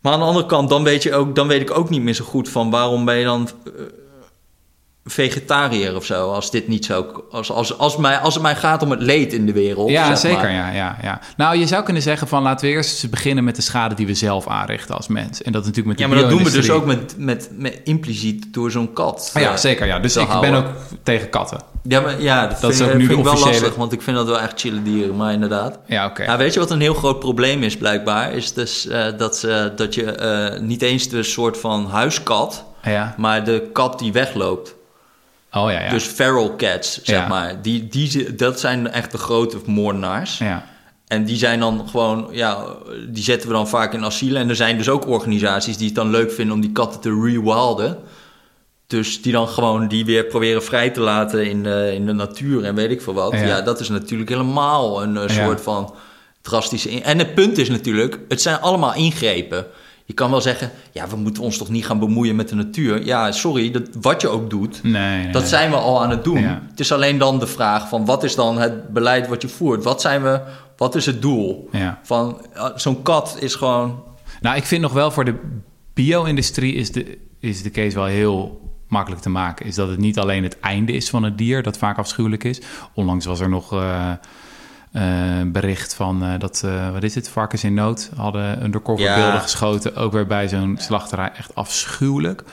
[0.00, 2.14] Maar aan de andere kant, dan weet, je ook, dan weet ik ook niet meer
[2.14, 3.48] zo goed van waarom ben je dan...
[5.04, 6.32] vegetariër of zo.
[6.32, 7.24] Als dit niet zo.
[7.30, 9.90] Als, als, als, mij, als het mij gaat om het leed in de wereld.
[9.90, 10.38] Ja, zeg zeker.
[10.38, 10.52] maar.
[10.52, 11.20] Ja, ja, ja.
[11.36, 14.14] Nou, je zou kunnen zeggen van laten we eerst beginnen met de schade die we
[14.14, 15.42] zelf aanrichten als mens.
[15.42, 17.48] En dat is natuurlijk met de Ja, maar dat doen we dus ook met, met,
[17.52, 19.30] met impliciet door zo'n kat.
[19.34, 19.86] Ja, eh, zeker.
[19.86, 19.98] Ja.
[19.98, 20.66] Dus ik ben ook
[21.02, 21.58] tegen katten.
[21.88, 24.16] Ja, maar, ja dat, is vind, ook nu vind ik wel lastig, want ik vind
[24.16, 25.78] dat wel echt chille dieren, maar inderdaad.
[25.86, 26.22] Ja, oké.
[26.22, 28.32] Ja, weet je wat een heel groot probleem is blijkbaar?
[28.32, 33.14] Is dus eh, dat, ze, dat je eh, niet eens de soort van huiskat, Ja.
[33.16, 34.74] maar de kat die wegloopt.
[35.54, 35.90] Oh ja, ja.
[35.90, 37.26] Dus feral cats, zeg Ja.
[37.28, 37.62] maar.
[37.62, 40.38] Die, die, dat zijn echt de grote moordenaars.
[40.38, 40.64] ja.
[41.04, 42.64] En die zijn dan gewoon, ja,
[43.08, 44.42] die zetten we dan vaak in asielen.
[44.42, 47.20] En er zijn dus ook organisaties die het dan leuk vinden om die katten te
[47.22, 47.98] rewilden.
[48.86, 52.64] Dus die dan gewoon die weer proberen vrij te laten in de, in de natuur
[52.64, 53.32] en weet ik veel wat.
[53.32, 53.38] Ja.
[53.42, 55.44] Ja, dat is natuurlijk helemaal een eh, Ja.
[55.44, 55.94] soort van
[56.42, 57.02] drastische...
[57.02, 59.66] En het punt is natuurlijk, het zijn allemaal ingrepen.
[60.06, 63.04] Je kan wel zeggen, ja, we moeten ons toch niet gaan bemoeien met de natuur.
[63.04, 65.50] Ja, sorry, dat, wat je ook doet, Nee, nee, dat nee.
[65.50, 66.40] zijn we al aan het doen.
[66.40, 66.62] Ja.
[66.70, 69.84] Het is alleen dan de vraag van wat is dan het beleid wat je voert?
[69.84, 70.40] Wat zijn we,
[70.76, 71.68] wat is het doel?
[71.72, 72.00] Ja.
[72.02, 74.02] Van eh, zo'n kat is gewoon.
[74.40, 75.34] Nou, ik vind nog wel voor de
[75.94, 79.66] bio-industrie is de, is de case wel heel makkelijk te maken.
[79.66, 82.60] Is dat het niet alleen het einde is van het dier, dat vaak afschuwelijk is.
[82.94, 84.12] Onlangs was er nog eh,
[85.46, 89.14] bericht van eh, dat, eh, wat is het, varkens in nood hadden undercover Ja.
[89.14, 89.96] beelden geschoten.
[89.96, 92.44] Ook weer bij zo'n slachterij, echt afschuwelijk.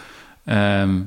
[0.45, 1.01] Ehm,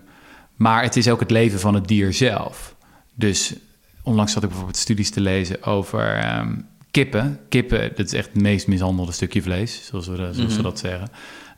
[0.56, 2.74] maar het is ook het leven van het dier zelf.
[3.14, 3.54] Dus
[4.02, 6.54] onlangs zat ik bijvoorbeeld studies te lezen over ehm,
[6.90, 7.40] kippen.
[7.48, 10.62] Kippen, dat is echt het meest mishandelde stukje vlees, zoals we, zoals we Mhm.
[10.62, 11.08] dat zeggen.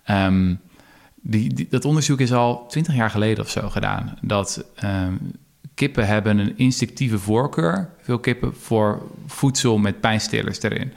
[0.04, 0.54] Ehm,
[1.14, 4.18] die, die- dat onderzoek is al twintig jaar geleden of zo gedaan.
[4.22, 4.64] Dat
[5.76, 10.92] kippen hebben een instinctieve voorkeur, veel kippen, voor voedsel met pijnstillers erin.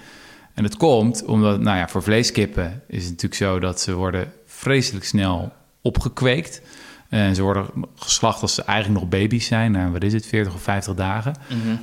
[0.54, 4.32] En dat komt omdat, nou ja, voor vleeskippen is het natuurlijk zo dat ze worden
[4.46, 6.62] vreselijk snel opgekweekt.
[7.10, 7.66] En ze worden
[7.96, 11.34] geslacht als ze eigenlijk nog baby's zijn, nou, wat is het, 40 of 50 dagen.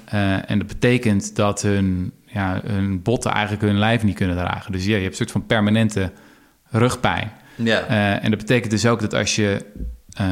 [0.04, 4.72] Eh, en dat betekent dat hun, ja, hun botten eigenlijk hun lijf niet kunnen dragen.
[4.72, 6.12] Dus ja, je hebt een soort van permanente
[6.70, 7.32] rugpijn.
[7.54, 7.80] Ja.
[7.80, 9.64] Eh, en dat betekent dus ook dat als je
[10.16, 10.26] eh,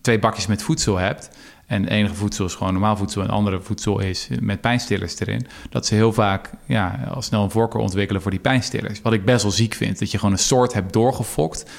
[0.00, 1.30] twee bakjes met voedsel hebt...
[1.72, 3.22] en enige voedsel is gewoon normaal voedsel...
[3.22, 5.46] en andere voedsel is met pijnstillers erin...
[5.70, 9.02] dat ze heel vaak ja, al snel een voorkeur ontwikkelen voor die pijnstillers.
[9.02, 9.98] Wat ik best wel ziek vind.
[9.98, 11.70] Dat je gewoon een soort hebt doorgefokt...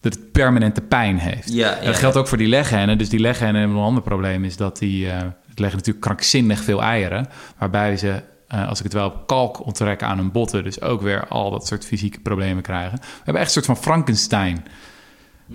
[0.00, 1.52] dat het permanente pijn heeft.
[1.52, 2.98] Ja, En dat geldt ook voor die leghennen.
[2.98, 4.44] Dus die leghennen hebben een ander probleem...
[4.44, 5.16] is dat die eh,
[5.54, 7.28] leggen natuurlijk krankzinnig veel eieren...
[7.58, 8.22] waarbij ze...
[8.48, 11.50] eh, als ik het wel op kalk onttrekken aan hun botten, dus ook weer al
[11.50, 12.98] dat soort fysieke problemen krijgen.
[12.98, 14.64] We hebben echt een soort van Frankenstein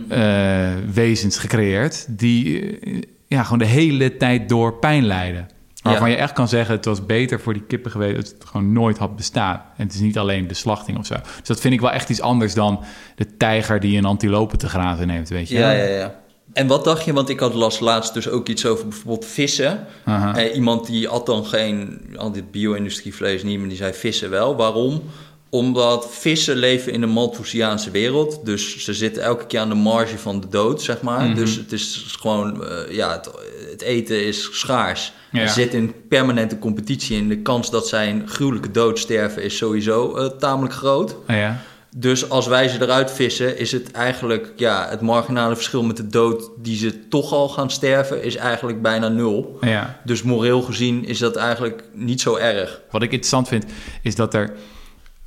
[0.10, 2.80] eh, wezens gecreëerd die
[3.30, 5.48] ja, gewoon de hele tijd door pijn lijden.
[5.82, 6.16] Waarvan Ja.
[6.16, 8.98] je echt kan zeggen, het was beter voor die kippen geweest als het gewoon nooit
[8.98, 9.62] had bestaan.
[9.78, 11.14] En het is niet alleen de slachting of zo.
[11.38, 12.84] Dus dat vind ik wel echt iets anders dan
[13.16, 15.58] de tijger die een antilope te grazen neemt, weet je.
[15.58, 16.20] Ja, ja, ja.
[16.54, 19.86] En wat dacht je, want ik had las laatst dus ook iets over bijvoorbeeld vissen.
[20.06, 20.36] Aha.
[20.36, 24.56] Eh, iemand die at dan geen, al dit bio-industrievlees niet, maar die zei vissen wel.
[24.56, 25.02] Waarom?
[25.50, 28.40] Omdat vissen leven in een Malthusiaanse wereld.
[28.44, 31.26] Dus ze zitten elke keer aan de marge van de dood, zeg maar.
[31.26, 31.36] Mhm.
[31.36, 33.30] Dus het is gewoon, eh, ja, het,
[33.72, 35.14] het eten is schaars.
[35.32, 35.48] Ja.
[35.48, 39.58] Ze zitten in permanente competitie en de kans dat zij een gruwelijke dood sterven is
[39.58, 41.16] sowieso eh, tamelijk groot.
[41.28, 41.62] Ah, ja.
[41.96, 46.08] Dus als wij ze eruit vissen, is het eigenlijk ja, het marginale verschil met de
[46.08, 49.58] dood die ze toch al gaan sterven, is eigenlijk bijna nul.
[49.62, 50.00] ja.
[50.04, 52.82] Dus moreel gezien is dat eigenlijk niet zo erg.
[52.92, 53.66] Wat ik interessant vind,
[54.02, 54.54] is dat er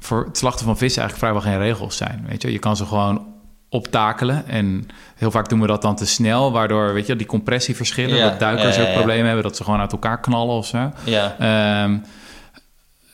[0.02, 2.24] voor het slachten van vissen eigenlijk vrijwel geen regels zijn.
[2.28, 3.26] Weet je, je kan ze gewoon
[3.68, 4.48] optakelen.
[4.48, 4.86] En
[5.16, 8.38] heel vaak doen we dat dan te snel, waardoor weet je, die compressieverschillen, Ja, dat
[8.38, 10.90] duikers ja, ja, ook problemen hebben, dat ze gewoon uit elkaar knallen of zo.
[11.04, 11.96] Ja, Ehm,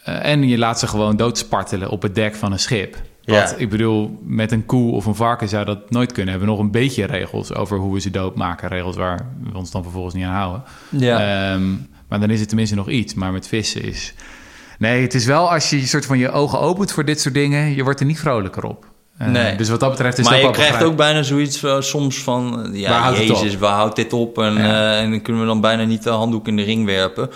[0.05, 2.97] eh, en je laat ze gewoon doodspartelen op het dek van een schip.
[3.21, 3.41] Ja.
[3.41, 6.35] Wat, ik bedoel, met een koe of een varken zou dat nooit kunnen.
[6.35, 8.69] We hebben nog een beetje regels over hoe we ze doodmaken.
[8.69, 10.63] Regels waar we ons dan vervolgens niet aan houden.
[10.91, 11.53] ja.
[11.53, 11.71] Ehm,
[12.09, 13.15] maar dan is het tenminste nog iets.
[13.15, 14.15] Maar met vissen is...
[14.79, 17.75] Nee, het is wel als je soort van je ogen opent voor dit soort dingen...
[17.75, 18.87] je wordt er niet vrolijker op.
[19.19, 19.57] Nee.
[19.57, 21.81] Dus wat dat betreft is maar het je ook wel krijgt ook bijna zoiets eh,
[21.81, 22.67] soms van...
[22.73, 24.39] eh, Ja, Waar houdt het jezus, waar houdt dit op?
[24.39, 24.99] En, Ja.
[24.99, 27.31] en dan kunnen we dan bijna niet de handdoek in de ring werpen.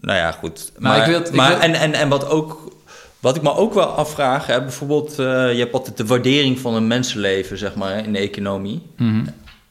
[0.00, 0.72] Nou ja, goed.
[0.78, 2.72] Maar, ik wil- ik maar wil- En, en, en wat ook...
[3.20, 6.86] Wat ik me ook wel afvraag, hè, bijvoorbeeld, je hebt altijd de waardering van een
[6.86, 8.82] mensenleven, zeg maar, in de economie.
[8.96, 9.24] Mhm,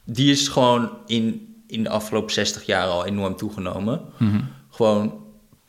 [0.05, 4.01] Die is gewoon in, in de afgelopen 60 jaar al enorm toegenomen.
[4.17, 4.39] mhm.
[4.71, 5.13] Gewoon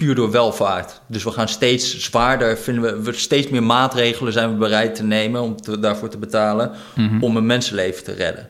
[0.04, 1.00] puur door welvaart.
[1.06, 5.02] Dus we gaan steeds zwaarder, vinden we, we steeds meer maatregelen zijn we bereid te
[5.02, 7.22] nemen om te- daarvoor te betalen Mhm.
[7.22, 8.48] om een mensenleven te redden.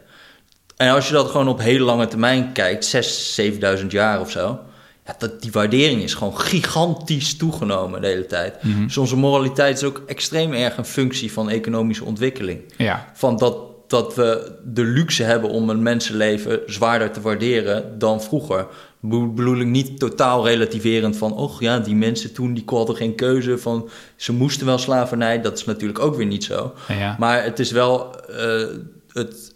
[0.76, 4.58] En als je dat gewoon op hele lange termijn kijkt, 6, 7000 jaar of zo,
[5.06, 8.62] ja, dat, die waardering is gewoon gigantisch toegenomen de hele tijd.
[8.62, 8.82] Mhm.
[8.86, 12.60] Dus onze moraliteit is ook extreem erg een functie van economische ontwikkeling.
[12.76, 13.56] Ja, Van dat,
[13.88, 18.66] dat we de luxe hebben om een mensenleven zwaarder te waarderen dan vroeger.
[19.06, 23.14] Be- Bedoel ik niet totaal relativerend van, oh ja, die mensen toen die hadden geen
[23.14, 25.40] keuze van, ze moesten wel slavernij.
[25.40, 26.74] Dat is natuurlijk ook weer niet zo.
[26.88, 27.16] Ja.
[27.18, 28.66] Maar het is wel, eh,
[29.12, 29.54] het,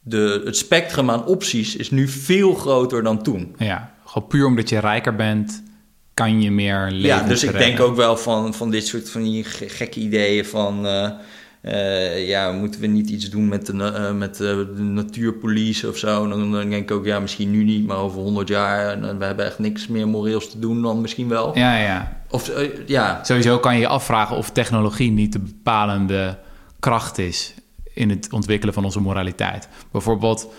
[0.00, 3.54] de, het spectrum aan opties is nu veel groter dan toen.
[3.58, 5.62] Ja, gewoon puur omdat je rijker bent,
[6.14, 7.00] kan je meer leven.
[7.08, 10.44] Ja, dus ik denk ook wel van, van dit soort van die ge- gekke ideeën
[10.44, 10.86] van...
[10.86, 11.10] eh,
[11.64, 15.96] eh, ja, moeten we niet iets doen met de, eh, met de, de natuurpolice of
[15.96, 16.28] zo?
[16.28, 18.88] Dan, dan denk ik ook, ja, misschien nu niet, maar over 100 jaar...
[18.88, 21.58] en, eh, we hebben echt niks meer moreels te doen dan misschien wel.
[21.58, 22.22] Ja, ja.
[22.30, 26.38] Of, eh, ja, Sowieso kan je je afvragen of technologie niet de bepalende
[26.80, 27.54] kracht is
[27.94, 29.68] in het ontwikkelen van onze moraliteit.
[29.90, 30.52] Bijvoorbeeld,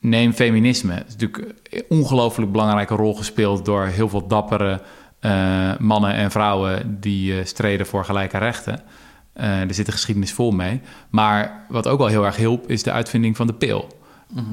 [0.00, 0.92] neem feminisme.
[0.92, 4.80] Het is natuurlijk een ongelooflijk belangrijke rol gespeeld door heel veel dappere
[5.20, 8.80] eh, mannen en vrouwen die eh, streden voor gelijke rechten.
[9.36, 10.80] Eh, er zit een geschiedenis vol mee.
[11.10, 13.98] Maar wat ook wel heel erg hielp, is de uitvinding van de pil.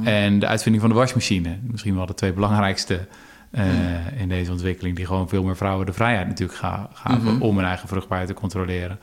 [0.03, 1.57] En de uitvinding van de wasmachine.
[1.61, 3.07] Misschien wel de twee belangrijkste
[3.51, 3.65] eh,
[4.21, 4.95] in deze ontwikkeling.
[4.95, 8.35] Die gewoon veel meer vrouwen de vrijheid natuurlijk ga- gaven om hun eigen vruchtbaarheid te
[8.35, 8.99] controleren.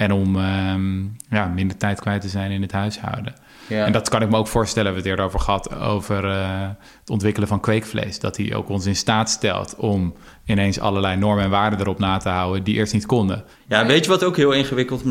[0.00, 3.34] En om ehm, ja, minder tijd kwijt te zijn in het huishouden.
[3.66, 3.84] Ja.
[3.84, 4.88] En dat kan ik me ook voorstellen.
[4.90, 6.68] We hebben het eerder over gehad over eh,
[7.00, 8.18] het ontwikkelen van kweekvlees.
[8.18, 12.16] Dat die ook ons in staat stelt om ineens allerlei normen en waarden erop na
[12.16, 13.44] te houden die eerst niet konden.
[13.68, 15.04] Ja, weet je wat ook heel ingewikkeld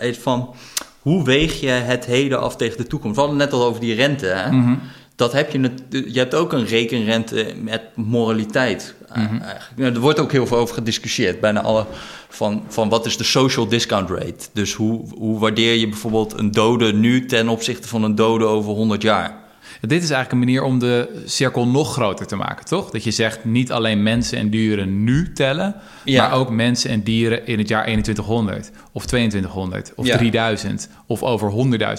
[0.00, 0.18] is?
[0.18, 0.54] Van
[1.00, 3.16] hoe weeg je het heden af tegen de toekomst?
[3.16, 4.26] We hadden het net al over die rente.
[4.26, 4.74] Hè?
[5.16, 8.94] Dat heb je, je hebt ook een rekenrente met moraliteit.
[9.14, 9.60] Eh, eigenlijk.
[9.76, 11.40] Nou, Er wordt ook heel veel over gediscussieerd.
[11.40, 11.86] Bijna alle
[12.28, 14.48] van, van wat is de social discount rate?
[14.52, 18.72] Dus hoe, hoe waardeer je bijvoorbeeld een dode nu ten opzichte van een dode over
[18.72, 19.38] 100 jaar?
[19.80, 22.90] Dit is eigenlijk een manier om de cirkel nog groter te maken, toch?
[22.90, 26.28] Dat je zegt niet alleen mensen en dieren nu tellen, Ja.
[26.28, 30.16] maar ook mensen en dieren in het jaar 2100 of 2200 of Ja.
[30.16, 31.50] 3000 of over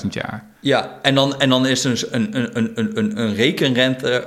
[0.04, 0.46] 100.000 jaar.
[0.60, 4.26] Ja, en dan, en dan is dus een, een, een, een, een, een rekenrente eh,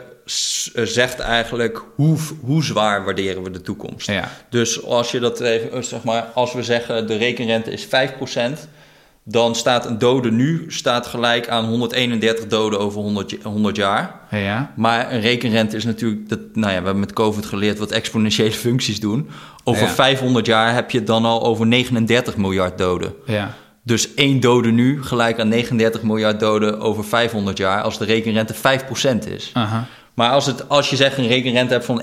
[0.74, 4.06] zegt eigenlijk hoe, hoe zwaar waarderen we de toekomst.
[4.10, 4.30] Ja.
[4.50, 8.68] Dus als je dat even, eh, zeg maar, als we zeggen de rekenrente is 5%,
[9.26, 14.20] dan staat een dode nu staat gelijk aan 131 doden over 100, j- 100 jaar.
[14.30, 14.72] Ja.
[14.76, 18.52] Maar een rekenrente is natuurlijk, dat, nou ja, we hebben met COVID geleerd wat exponentiële
[18.52, 19.28] functies doen.
[19.64, 19.88] Over Ja.
[19.88, 23.14] 500 jaar heb je dan al over 39 miljard doden.
[23.26, 23.54] ja.
[23.86, 28.54] Dus één dode nu gelijk aan 39 miljard doden over 500 jaar als de rekenrente
[28.54, 29.52] 5% is.
[30.14, 32.02] Maar als, het, als je zegt een rekenrente hebt van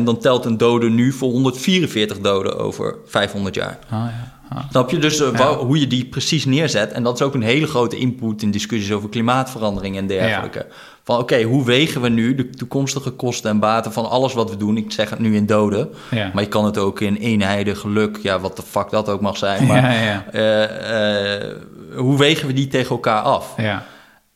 [0.00, 3.78] 1%, dan telt een dode nu voor 144 doden over 500 jaar.
[3.90, 4.40] Ah, ja.
[4.54, 4.64] Ah.
[4.70, 4.98] Snap je?
[4.98, 6.92] Dus eh, hoe je die precies neerzet.
[6.92, 10.66] En dat is ook een hele grote input in discussies over klimaatverandering en dergelijke.
[11.04, 14.56] Van oké, hoe wegen we nu de toekomstige kosten en baten van alles wat we
[14.56, 14.76] doen?
[14.76, 15.90] Ik zeg het nu in doden.
[16.10, 19.36] Maar je kan het ook in eenheden, geluk, ja, wat de fuck dat ook mag
[19.36, 19.66] zijn.
[19.66, 19.84] Maar
[20.32, 21.56] eh, eh,
[21.96, 23.54] hoe wegen we die tegen elkaar af?
[23.56, 23.86] ja.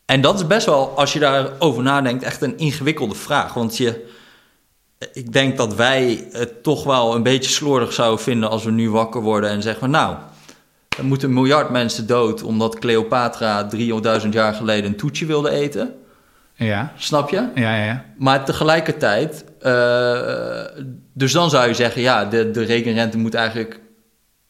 [0.07, 3.55] En dat is best wel, als je daarover nadenkt, echt een ingewikkelde vraag.
[3.55, 4.07] Want je,
[5.13, 8.91] ik denk dat wij het toch wel een beetje slordig zouden vinden als we nu
[8.91, 10.17] wakker worden en zeggen: Nou,
[10.99, 13.69] er moeten een miljard mensen dood omdat Cleopatra
[14.23, 15.95] 300.000 jaar geleden een toetje wilde eten.
[16.55, 16.93] Ja.
[16.97, 17.49] Snap je?
[17.55, 18.05] Ja, ja, ja.
[18.19, 20.65] Maar tegelijkertijd, eh,
[21.13, 23.81] dus dan zou je zeggen: ja, de, de rekenrente moet eigenlijk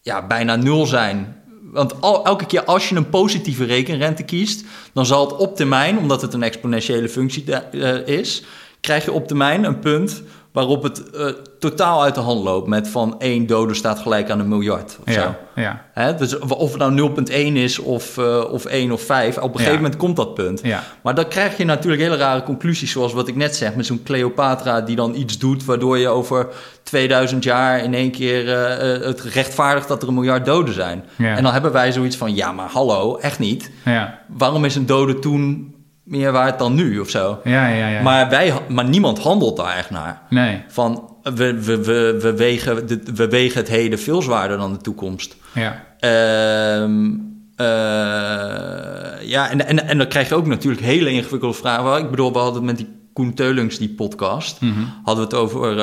[0.00, 1.35] ja, bijna nul zijn.
[1.70, 5.98] Want al, elke keer als je een positieve rekenrente kiest, dan zal het op termijn,
[5.98, 8.42] omdat het een exponentiële functie eh, is,
[8.80, 10.22] krijg je op termijn een punt
[10.56, 11.26] waarop het eh,
[11.58, 14.98] totaal uit de hand loopt met van één dode staat gelijk aan een miljard.
[15.06, 15.20] Of zo.
[15.20, 15.84] Ja, ja.
[15.92, 16.14] Hè?
[16.14, 19.80] Dus of het nou 0,1 is of, eh, of 1 of 5, op een gegeven
[19.80, 20.60] moment komt dat punt.
[20.62, 20.82] Ja.
[21.02, 24.02] Maar dan krijg je natuurlijk hele rare conclusies, zoals wat ik net zeg, met zo'n
[24.02, 26.48] Cleopatra die dan iets doet waardoor je over
[26.82, 31.04] 2000 jaar in één keer eh, het rechtvaardigt dat er een miljard doden zijn.
[31.16, 31.36] Ja.
[31.36, 33.70] En dan hebben wij zoiets van, ja maar hallo, echt niet.
[33.84, 35.74] Ja, Waarom is een dode toen
[36.06, 37.40] meer waard dan nu of zo?
[37.44, 37.88] ja, ja.
[37.88, 38.02] ja.
[38.02, 40.22] Maar, wij, maar niemand handelt daar echt naar.
[40.30, 44.72] Nee, Van, we, we, we, we, wegen, de- we wegen het heden veel zwaarder dan
[44.72, 45.36] de toekomst.
[45.54, 45.84] ja.
[45.98, 47.10] Ehm,
[47.56, 52.04] eh, ja, en, en, en dan krijg je ook natuurlijk hele ingewikkelde vragen.
[52.04, 54.72] Ik bedoel, we hadden het met die Koen Teulings, die podcast, Mhm.
[55.04, 55.76] hadden we het over, eh,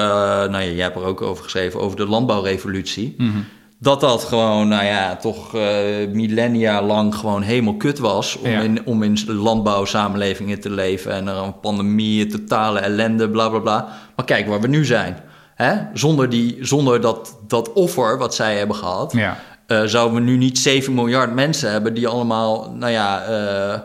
[0.50, 3.16] nou ja, jij hebt er ook over geschreven, over de landbouwrevolutie.
[3.18, 3.38] Mhm.
[3.84, 5.64] Dat dat gewoon, nou ja, toch eh,
[6.12, 8.60] millennia lang gewoon helemaal kut was om, Ja.
[8.62, 11.12] in, om in landbouwsamenlevingen te leven.
[11.12, 13.88] En er een pandemie, totale ellende, bla bla bla.
[14.16, 15.18] Maar kijk waar we nu zijn.
[15.56, 15.74] Hè?
[15.94, 19.38] Zonder, die, zonder dat, dat offer wat zij hebben gehad, Ja.
[19.68, 23.80] eh, zouden we nu niet 7 miljard mensen hebben die allemaal, nou ja, eh,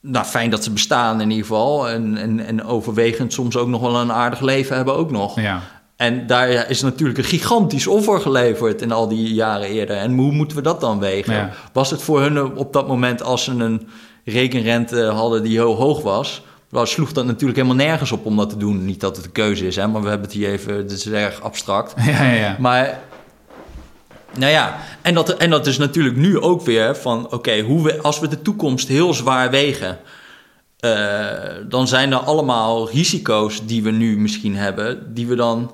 [0.00, 1.88] nou fijn dat ze bestaan in ieder geval.
[1.88, 5.40] En, en, en overwegend soms ook nog wel een aardig leven hebben ook nog.
[5.40, 5.60] Ja.
[6.02, 9.96] En daar is natuurlijk een gigantisch offer geleverd in al die jaren eerder.
[9.96, 11.34] En hoe moeten we dat dan wegen?
[11.34, 11.50] Ja.
[11.72, 13.88] Was het voor hun op dat moment, als ze een
[14.24, 18.50] rekenrente hadden die heel hoog was, dan sloeg dat natuurlijk helemaal nergens op om dat
[18.50, 18.84] te doen.
[18.84, 21.06] Niet dat het een keuze is, hè, maar we hebben het hier even, het is
[21.06, 21.94] erg abstract.
[22.04, 22.56] Ja, ja, ja.
[22.58, 23.00] Maar,
[24.38, 28.00] nou ja, en dat, en dat is natuurlijk nu ook weer van, oké, hoe we,
[28.00, 29.98] als we de toekomst heel zwaar wegen,
[30.78, 31.26] eh,
[31.68, 35.70] dan zijn er allemaal risico's die we nu misschien hebben, die we dan,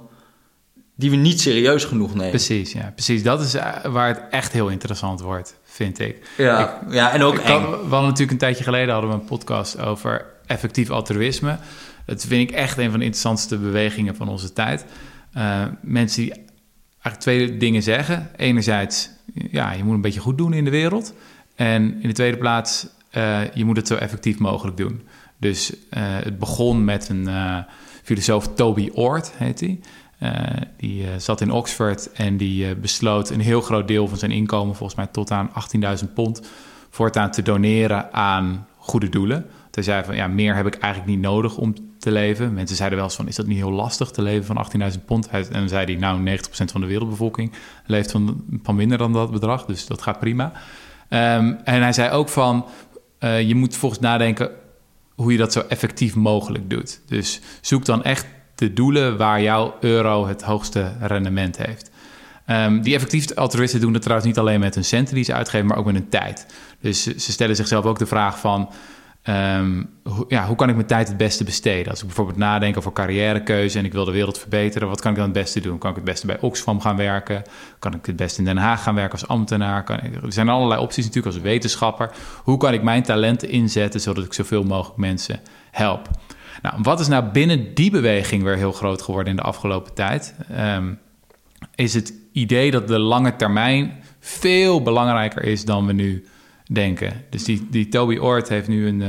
[0.98, 2.30] die we niet serieus genoeg nemen.
[2.30, 2.92] Precies, ja.
[2.94, 3.22] Precies.
[3.22, 6.28] Dat is eh, waar het echt heel interessant wordt, vind ik.
[6.36, 7.60] Ja, ja en ook Ik eng.
[7.62, 11.58] we hadden natuurlijk een tijdje geleden hadden we een podcast over effectief altruïsme.
[12.06, 14.84] Dat vind ik echt een van de interessantste bewegingen van onze tijd.
[15.32, 16.32] Eh, mensen die
[17.02, 18.30] eigenlijk twee dingen zeggen.
[18.36, 19.10] Enerzijds,
[19.50, 21.14] ja, je moet een beetje goed doen in de wereld.
[21.54, 25.02] En in de tweede plaats, eh, je moet het zo effectief mogelijk doen.
[25.40, 27.28] Dus het begon met een
[28.02, 29.80] filosoof, Toby Ord heet hij.
[30.18, 30.32] Eh,
[30.76, 34.30] die eh, zat in Oxford en die eh, besloot een heel groot deel van zijn
[34.30, 35.50] inkomen, volgens mij tot aan
[36.00, 36.48] 18.000 pond,
[36.90, 39.46] voortaan te doneren aan goede doelen.
[39.70, 42.54] Hij zei van, ja, meer heb ik eigenlijk niet nodig om te leven.
[42.54, 45.28] Mensen zeiden wel eens van, is dat niet heel lastig te leven van 18.000 pond?
[45.28, 47.52] En dan zei hij, nou, 90% van de wereldbevolking
[47.86, 50.52] leeft van, minder dan dat bedrag, dus dat gaat prima.
[51.08, 52.66] Ehm, en hij zei ook van,
[53.20, 54.50] je moet volgens nadenken
[55.14, 57.00] hoe je dat zo effectief mogelijk doet.
[57.06, 58.26] Dus zoek dan echt
[58.58, 61.90] de doelen waar jouw euro het hoogste rendement heeft.
[62.46, 65.66] Ehm, die effectief altruïsten doen dat trouwens niet alleen met hun centen die ze uitgeven,
[65.66, 66.46] maar ook met hun tijd.
[66.80, 68.70] Dus ze stellen zichzelf ook de vraag van,
[69.22, 69.82] ehm,
[70.28, 71.90] ja, hoe kan ik mijn tijd het beste besteden?
[71.90, 75.16] Als ik bijvoorbeeld nadenk over carrièrekeuze en ik wil de wereld verbeteren, wat kan ik
[75.16, 75.78] dan het beste doen?
[75.78, 77.42] Kan ik het beste bij Oxfam gaan werken?
[77.78, 79.84] Kan ik het beste in Den Haag gaan werken als ambtenaar?
[79.84, 82.10] Kan ik, er zijn allerlei opties natuurlijk als wetenschapper.
[82.42, 85.40] Hoe kan ik mijn talenten inzetten zodat ik zoveel mogelijk mensen
[85.70, 86.08] help?
[86.62, 90.34] Nou, wat is nou binnen die beweging weer heel groot geworden in de afgelopen tijd?
[90.54, 90.92] Ehm,
[91.74, 96.26] is het idee dat de lange termijn veel belangrijker is dan we nu
[96.72, 97.12] denken.
[97.30, 99.08] Dus die, die Toby Ord heeft nu een, eh,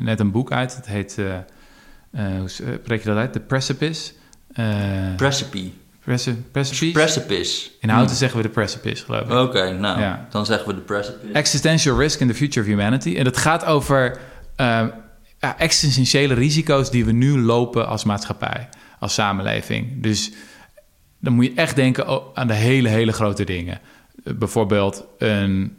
[0.00, 0.76] net een boek uit.
[0.76, 3.32] Het heet, eh, eh, hoe spreek je dat uit?
[3.32, 4.12] The Precipice.
[5.16, 5.70] Precipice.
[6.04, 6.92] Preci- Precipice?
[6.92, 7.70] Precipice.
[7.80, 9.30] In houten zeggen we de Precipice, geloof ik.
[9.30, 10.26] Oké, nou, Ja.
[10.30, 11.32] dan zeggen we de precipice.
[11.32, 13.16] Existential risk in the future of humanity.
[13.16, 14.18] En het gaat over
[14.56, 14.86] eh,
[15.40, 20.02] ja, existentiële risico's die we nu lopen als maatschappij, als samenleving.
[20.02, 20.32] Dus
[21.18, 23.80] dan moet je echt denken aan de hele, hele grote dingen.
[24.24, 25.76] Bijvoorbeeld een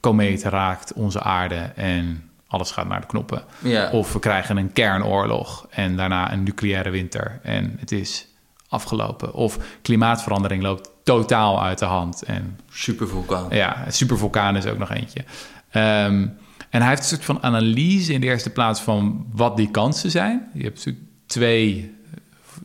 [0.00, 3.42] komeet raakt onze aarde en alles gaat naar de knoppen.
[3.58, 3.90] Ja.
[3.90, 8.26] Of we krijgen een kernoorlog en daarna een nucleaire winter en het is
[8.68, 9.34] afgelopen.
[9.34, 13.46] Of klimaatverandering loopt totaal uit de hand en Supervulkaan.
[13.50, 15.24] ja, supervulkaan is ook nog eentje.
[15.70, 16.26] Ehm,
[16.70, 20.10] en hij heeft een soort van analyse in de eerste plaats van wat die kansen
[20.10, 20.48] zijn.
[20.54, 21.94] Je hebt natuurlijk twee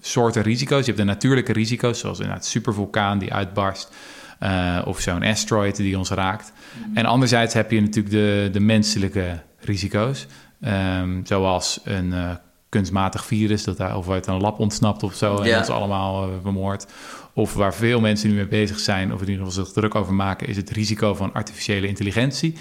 [0.02, 0.80] soorten risico's.
[0.80, 3.92] Je hebt de natuurlijke risico's, zoals inderdaad supervulkaan die uitbarst.
[4.40, 6.54] eh, of zo'n asteroid die ons raakt.
[6.94, 10.28] En anderzijds heb je natuurlijk de, de menselijke risico's.
[10.62, 12.30] Ehm, zoals een eh,
[12.70, 16.30] kunstmatig virus dat daar of uit een lab ontsnapt of zo en ons allemaal eh,
[16.42, 16.88] vermoordt.
[17.34, 20.14] Of waar veel mensen nu mee bezig zijn, of in ieder geval zich druk over
[20.14, 22.56] maken, is het risico van artificiële intelligentie.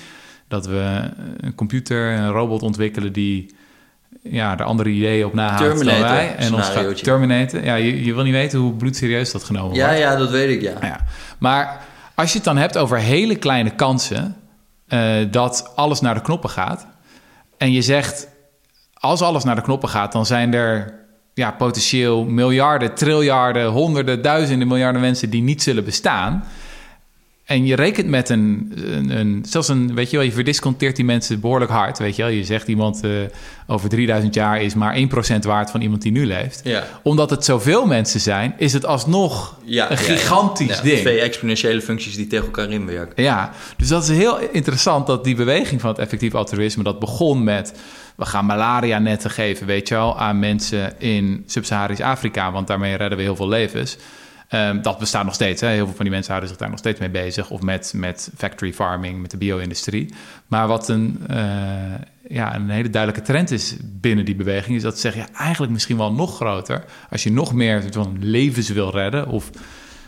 [0.52, 3.54] Dat we een computer, een robot ontwikkelen die
[4.22, 6.34] ja, er andere ideeën op nahaalt dan wij.
[6.36, 7.64] En ons gaat terminaten.
[7.64, 10.00] Ja, je, je wil niet weten hoe bloedserieus dat genomen Ja, wordt.
[10.00, 10.74] ja, dat weet ik, ja.
[10.80, 11.00] Ja.
[11.38, 11.80] Maar
[12.14, 14.36] als je het dan hebt over hele kleine kansen
[14.88, 16.86] eh, dat alles naar de knoppen gaat.
[17.58, 18.28] En je zegt,
[18.94, 20.94] als alles naar de knoppen gaat, dan zijn er
[21.34, 26.44] ja, potentieel miljarden, triljarden, honderden, duizenden miljarden mensen die niet zullen bestaan.
[27.44, 31.04] En je rekent met een, een, een zelfs een, weet je wel, je verdisconteert die
[31.04, 32.30] mensen behoorlijk hard, weet je wel.
[32.30, 33.10] Je zegt iemand eh,
[33.66, 36.60] over 3000 jaar is maar 1% waard van iemand die nu leeft.
[36.64, 36.84] Ja.
[37.02, 40.82] Omdat het zoveel mensen zijn, is het alsnog Ja, een gigantisch ja.
[40.82, 40.98] Ding.
[40.98, 43.22] Twee exponentiële functies die tegen elkaar inwerken.
[43.22, 46.82] Ja, dus dat is heel interessant dat die beweging van het effectief altruïsme...
[46.82, 47.74] dat begon met,
[48.16, 50.18] we gaan malaria-netten geven, weet je wel...
[50.18, 53.96] aan mensen in Sub-Saharisch Afrika, want daarmee redden we heel veel levens.
[54.52, 55.60] Ehm, dat bestaat nog steeds.
[55.60, 55.68] Hè?
[55.68, 57.50] Heel veel van die mensen houden zich daar nog steeds mee bezig.
[57.50, 60.14] Of met, met factory farming, met de bio-industrie.
[60.46, 61.36] Maar wat een, eh,
[62.28, 64.76] ja, een hele duidelijke trend is binnen die beweging...
[64.76, 66.84] is dat ze zeggen, ja, eigenlijk misschien wel nog groter...
[67.10, 69.26] als je nog meer van levens wil redden...
[69.26, 69.50] of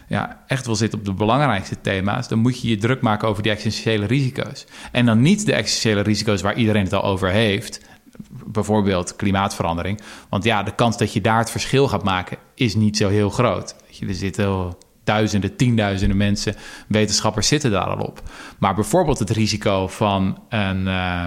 [0.08, 2.28] ja, echt wil zitten op de belangrijkste thema's...
[2.28, 4.66] dan moet je je druk maken over die existentiële risico's.
[4.92, 7.80] En dan niet de existentiële risico's waar iedereen het al over heeft...
[8.46, 10.00] bijvoorbeeld klimaatverandering.
[10.28, 12.36] Want ja, de kans dat je daar het verschil gaat maken...
[12.54, 13.74] is niet zo heel groot.
[14.00, 16.54] Er zitten duizenden, tienduizenden mensen...
[16.88, 18.22] wetenschappers zitten daar al op.
[18.58, 20.88] Maar bijvoorbeeld het risico van een...
[20.88, 21.24] eh,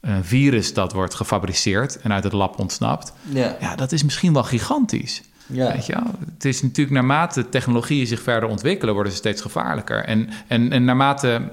[0.00, 3.56] een virus dat wordt gefabriceerd en uit het lab ontsnapt, Ja.
[3.60, 5.22] ja, dat is misschien wel gigantisch.
[5.46, 5.72] Ja.
[5.72, 6.14] Weet je wel?
[6.34, 10.04] Het is natuurlijk naarmate technologieën zich verder ontwikkelen, worden ze steeds gevaarlijker.
[10.04, 11.48] En, en, en naarmate.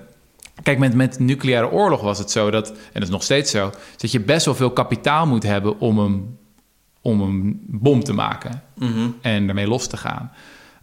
[0.63, 3.71] Kijk, met, met nucleaire oorlog was het zo dat, en dat is nog steeds zo,
[3.97, 6.38] dat je best wel veel kapitaal moet hebben om een,
[7.07, 9.07] om een bom te maken Mhm.
[9.21, 10.31] en daarmee los te gaan.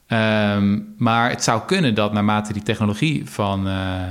[0.07, 4.03] Ehm, maar het zou kunnen dat naarmate die technologie van, eh,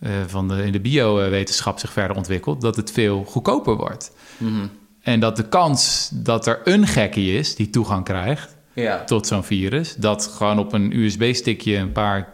[0.00, 4.12] eh, van de, in de biowetenschap zich verder ontwikkelt, dat het veel goedkoper wordt.
[4.38, 4.66] Mhm.
[5.02, 9.04] En dat de kans dat er een gekkie is die toegang krijgt Ja.
[9.04, 12.32] tot zo'n virus, dat gewoon op een USB-stickje een paar,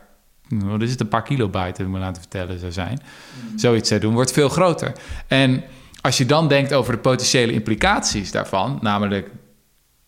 [0.48, 3.00] wat is het, een paar kilobyte, heb ik me laten vertellen, zou zijn,
[3.56, 4.92] zoiets zou doen, wordt veel groter.
[5.26, 5.62] En
[6.03, 9.30] als je dan denkt over de potentiële implicaties daarvan, namelijk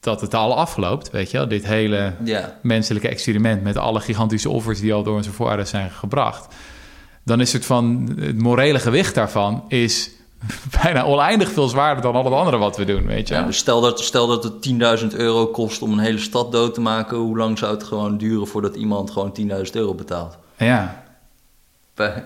[0.00, 2.58] dat het al afloopt, weet je wel, dit hele Ja.
[2.62, 6.54] menselijke experiment met alle gigantische offers die al door onze voorouders zijn gebracht,
[7.24, 10.10] dan is het van het morele gewicht daarvan is
[10.82, 13.34] bijna oneindig veel zwaarder dan al het andere wat we doen, weet je.
[13.34, 16.74] Ja, dus stel dat, stel dat het 10.000 euro kost om een hele stad dood
[16.74, 17.16] te maken.
[17.16, 20.38] Hoe lang zou het gewoon duren voordat iemand gewoon 10.000 euro betaalt?
[20.56, 21.02] ja.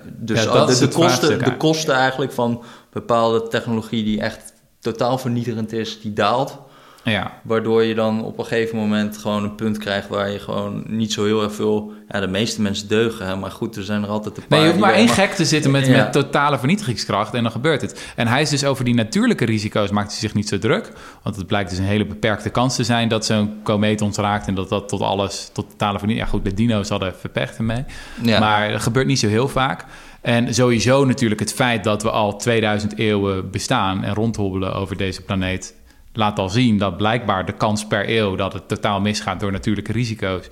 [0.04, 2.62] Dus Ja, de, is de, het kosten, de kosten eigenlijk van
[2.92, 6.58] bepaalde technologie die echt totaal vernietigend is, die daalt.
[7.02, 10.84] Ja, Waardoor je dan op een gegeven moment gewoon een punt krijgt waar je gewoon
[10.86, 11.92] niet zo heel erg veel...
[12.08, 14.58] Ja, de meeste mensen deugen, hè, maar goed, er zijn er altijd een paar...
[14.58, 15.96] Nee, je hoeft maar één gek te zitten met, Ja.
[15.96, 18.12] met totale vernietigingskracht en dan gebeurt het.
[18.16, 20.92] En hij is dus over die natuurlijke risico's maakt hij zich niet zo druk.
[21.22, 24.46] Want het blijkt dus een hele beperkte kans te zijn dat zo'n komeet ons raakt
[24.46, 26.32] en dat dat tot alles, tot totale vernietiging...
[26.32, 27.84] Ja goed, de dino's hadden verpechten mee.
[28.22, 28.38] Ja.
[28.38, 29.84] Maar dat gebeurt niet zo heel vaak.
[30.20, 35.22] En sowieso natuurlijk het feit dat we al 2000 eeuwen bestaan en rondhobbelen over deze
[35.22, 35.74] planeet...
[36.12, 39.92] laat al zien dat blijkbaar de kans per eeuw dat het totaal misgaat door natuurlijke
[39.92, 40.48] risico's...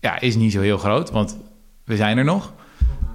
[0.00, 1.38] ja, is niet zo heel groot, want
[1.84, 2.52] we zijn er nog.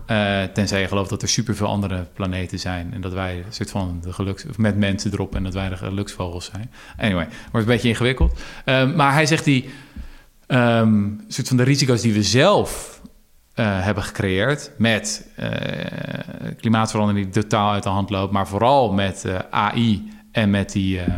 [0.06, 2.94] Eh, tenzij je gelooft dat er superveel andere planeten zijn...
[2.94, 4.46] en dat wij een soort van de geluks...
[4.58, 6.72] met mensen erop en dat wij de geluksvogels zijn.
[6.98, 8.40] Anyway, wordt een beetje ingewikkeld.
[8.66, 9.70] Eh, maar hij zegt die...
[10.48, 13.00] ehm, soort van de risico's die we zelf
[13.60, 15.50] eh, hebben gecreëerd met eh,
[16.58, 21.00] klimaatverandering die totaal uit de hand loopt, maar vooral met eh, AI en met die
[21.00, 21.10] ehm,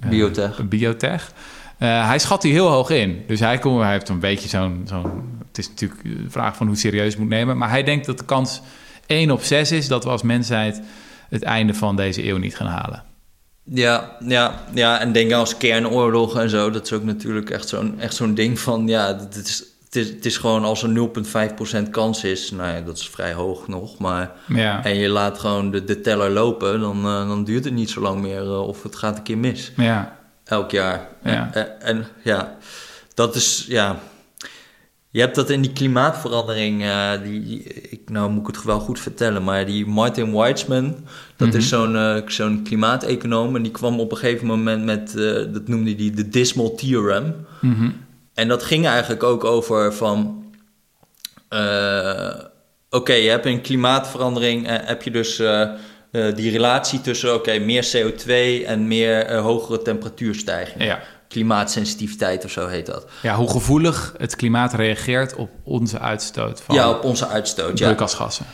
[0.00, 0.68] eh, Biotech.
[0.68, 1.32] biotech.
[1.78, 3.24] Hij schat die heel hoog in.
[3.26, 5.38] Dus hij, komt, hij heeft een beetje zo'n, zo'n...
[5.48, 7.58] Het is natuurlijk de vraag van hoe serieus je moet nemen.
[7.58, 8.60] Maar hij denkt dat de kans
[9.06, 10.80] 1 op 6 is dat we als mensheid
[11.28, 13.02] het einde van deze eeuw niet gaan halen.
[13.64, 16.70] Ja, ja, ja, en denk aan als kernoorlog en zo.
[16.70, 18.88] Dat is ook natuurlijk echt zo'n, echt zo'n ding van...
[18.88, 19.64] Ja, het is,
[19.96, 21.08] is, het is gewoon als er
[21.84, 22.50] 0,5% kans is...
[22.50, 24.32] Nou ja, dat is vrij hoog nog, maar...
[24.46, 26.80] Ja, En je laat gewoon de, de teller lopen...
[26.80, 29.38] Dan, eh, dan duurt het niet zo lang meer eh, of het gaat een keer
[29.38, 29.72] mis.
[29.76, 31.08] ja, Elk jaar.
[31.24, 31.50] Ja.
[31.52, 32.56] En, en ja,
[33.14, 33.64] dat is...
[33.68, 33.98] Ja,
[35.10, 39.00] je hebt dat in die klimaatverandering, eh, die, ik, nou moet ik het wel goed
[39.00, 40.96] vertellen, maar die Martin Weitzman,
[41.36, 41.56] dat Mhm.
[41.56, 45.68] is zo'n eh, zo'n klimaateconoom en die kwam op een gegeven moment met, eh, dat
[45.68, 47.34] noemde hij de Dismal Theorem.
[47.60, 47.90] Mhm.
[48.36, 50.44] En dat ging eigenlijk ook over van,
[51.48, 52.34] eh,
[52.90, 55.70] oké, je hebt een klimaatverandering, eh, heb je dus eh,
[56.10, 60.84] die relatie tussen, oké, meer CO2 en meer hogere temperatuurstijging.
[60.84, 61.00] ja.
[61.28, 63.06] Klimaatsensitiviteit of zo heet dat.
[63.22, 67.78] ja, hoe gevoelig het klimaat reageert op onze uitstoot van Ja, op onze uitstoot.
[67.78, 67.84] Ja.
[67.84, 68.46] broeikasgassen.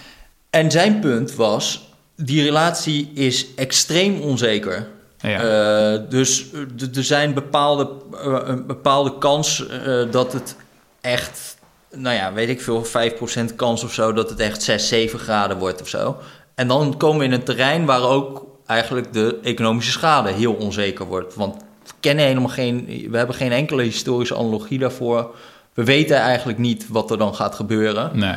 [0.50, 4.88] En zijn punt was, die relatie is extreem onzeker.
[5.22, 5.40] Ja.
[5.40, 9.66] Eh, dus eh, er zijn bepaalde, eh, een bepaalde kans
[10.10, 10.56] dat het
[11.00, 11.56] echt,
[11.94, 15.58] nou ja, weet ik veel, 5% kans of zo, dat het echt 6, 7 graden
[15.58, 16.16] wordt of zo.
[16.54, 21.06] En dan komen we in een terrein waar ook eigenlijk de economische schade heel onzeker
[21.06, 21.34] wordt.
[21.34, 25.34] Want we kennen helemaal geen, we hebben geen enkele historische analogie daarvoor.
[25.74, 28.10] We weten eigenlijk niet wat er dan gaat gebeuren.
[28.18, 28.36] Nee.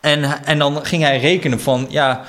[0.00, 2.24] En, en dan ging hij rekenen van, ja,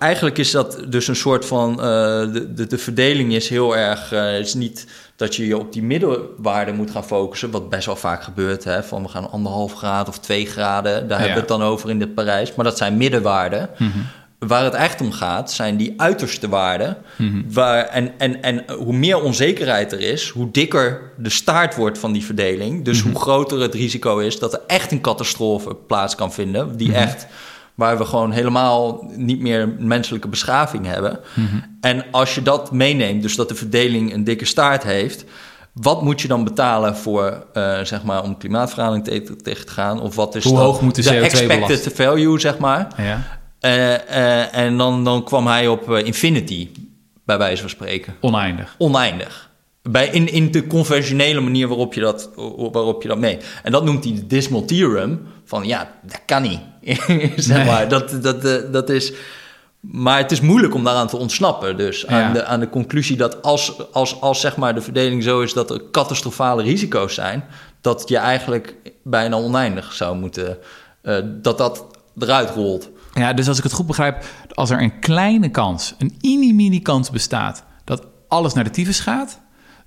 [0.00, 1.86] eigenlijk is dat dus een soort van, eh,
[2.32, 4.86] de, de, de verdeling is heel erg, eh, het is niet
[5.16, 8.82] dat je je op die middenwaarde moet gaan focussen, wat best wel vaak gebeurt, hè,
[8.82, 11.98] van we gaan anderhalf graden of twee graden, daar hebben we het dan over in
[11.98, 13.70] dit Parijs, maar dat zijn middenwaarden.
[13.78, 13.98] Mhm.
[14.38, 16.96] Waar het echt om gaat, zijn die uiterste waarden.
[17.52, 22.12] Waar, en, en, en hoe meer onzekerheid er is, hoe dikker de staart wordt van
[22.12, 22.84] die verdeling.
[22.84, 26.76] Dus hoe groter het risico is dat er echt een catastrofe plaats kan vinden.
[26.76, 27.26] Die echt,
[27.80, 31.20] waar we gewoon helemaal niet meer menselijke beschaving hebben.
[31.80, 35.24] En als je dat meeneemt, dus dat de verdeling een dikke staart heeft.
[35.72, 40.00] Wat moet je dan betalen voor, eh, zeg maar, om klimaatverandering te- tegen te gaan?
[40.00, 42.88] Of wat is Hoe hoog moet de de CO2 expected value, zeg maar?
[42.96, 43.38] Ja.
[43.60, 46.68] Eh, eh, en dan, dan kwam hij op infinity,
[47.24, 48.14] bij wijze van spreken.
[48.20, 48.74] Oneindig.
[48.78, 49.50] Oneindig.
[49.82, 52.30] Bij, in, in de conventionele manier waarop je, dat,
[52.72, 53.38] waarop je dat mee.
[53.62, 55.20] En dat noemt hij de Dismal Theorem.
[55.50, 56.60] Van ja, dat kan niet.
[57.36, 57.66] zeg Nee.
[57.66, 57.88] maar.
[57.88, 59.12] Dat, dat, eh, dat is.
[59.80, 61.76] Maar het is moeilijk om daaraan te ontsnappen.
[61.76, 62.32] Dus aan, Ja.
[62.32, 65.70] de, aan de conclusie dat als, als, als zeg maar de verdeling zo is dat
[65.70, 67.44] er catastrofale risico's zijn,
[67.80, 70.58] dat je eigenlijk bijna oneindig zou moeten,
[71.02, 71.84] eh, dat dat
[72.18, 72.88] eruit rolt.
[73.14, 74.24] Ja, dus als ik het goed begrijp,
[74.54, 79.40] als er een kleine kans, een mini-mini kans bestaat dat alles naar de tyfus gaat,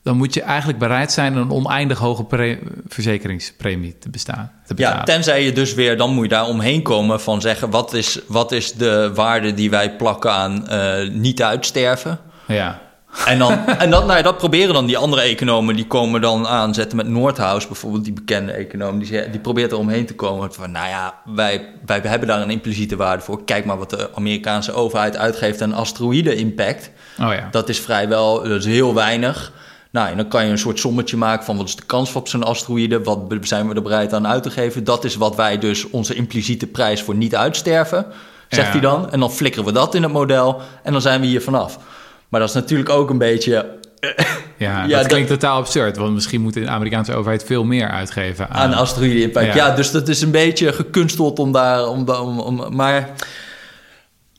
[0.03, 4.97] dan moet je eigenlijk bereid zijn een oneindig hoge pre- verzekeringspremie te, bestaan, te betalen.
[4.97, 8.19] Ja, tenzij je dus weer, dan moet je daar omheen komen van zeggen, wat is,
[8.27, 12.19] wat is de waarde die wij plakken aan eh, niet uitsterven?
[12.47, 12.81] ja.
[13.25, 16.47] En, dan, en dat, nou ja, dat proberen dan die andere economen, die komen dan
[16.47, 20.71] aanzetten met Noordhaus, bijvoorbeeld die bekende econoom, die, die probeert er omheen te komen van,
[20.71, 23.43] nou ja, wij, wij hebben daar een impliciete waarde voor.
[23.43, 26.91] Kijk maar wat de Amerikaanse overheid uitgeeft aan asteroïde-impact.
[27.21, 27.47] Oh ja.
[27.51, 29.51] Dat is vrijwel, dat is heel weinig.
[29.93, 32.27] Nou, en dan kan je een soort sommetje maken van wat is de kans op
[32.27, 34.83] zo'n asteroïde, wat zijn we er bereid aan uit te geven.
[34.83, 38.05] Dat is wat wij dus, onze impliciete prijs voor niet uitsterven,
[38.49, 38.71] zegt Ja.
[38.71, 39.11] hij dan.
[39.11, 41.77] En dan flikkeren we dat in het model en dan zijn we hier vanaf.
[42.29, 43.51] Maar dat is natuurlijk ook een beetje
[43.99, 44.13] Ja,
[44.57, 45.97] Ja, dat dat- klinkt totaal absurd.
[45.97, 48.61] Want misschien moet de Amerikaanse overheid veel meer uitgeven aan...
[48.61, 48.77] aan.
[49.45, 49.55] Ja.
[49.55, 49.75] Ja.
[49.75, 51.87] dus dat is een beetje gekunsteld om daar...
[51.87, 53.09] Om, om, om, maar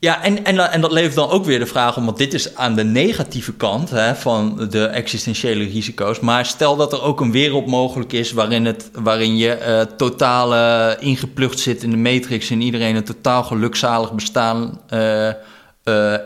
[0.05, 2.05] ja, en, en, en dat levert dan ook weer de vraag om...
[2.05, 6.21] want dit is aan de negatieve kant hè, van de existentiële risico's.
[6.21, 8.33] Maar stel dat er ook een wereld mogelijk is...
[8.33, 12.51] waarin, het, waarin je eh totaal eh, ingeplucht zit in de matrix...
[12.51, 14.81] en iedereen een totaal gelukzalig bestaan...
[14.89, 15.29] eh,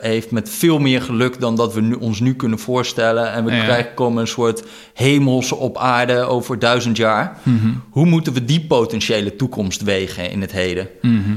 [0.00, 3.32] heeft met veel meer geluk dan dat we nu, ons nu kunnen voorstellen.
[3.32, 3.64] En we Ja.
[3.64, 4.62] krijgen komen een soort
[4.94, 7.38] hemelse op aarde over duizend jaar.
[7.42, 7.68] Mhm.
[7.90, 10.88] Hoe moeten we die potentiële toekomst wegen in het heden?
[11.02, 11.36] Mhm.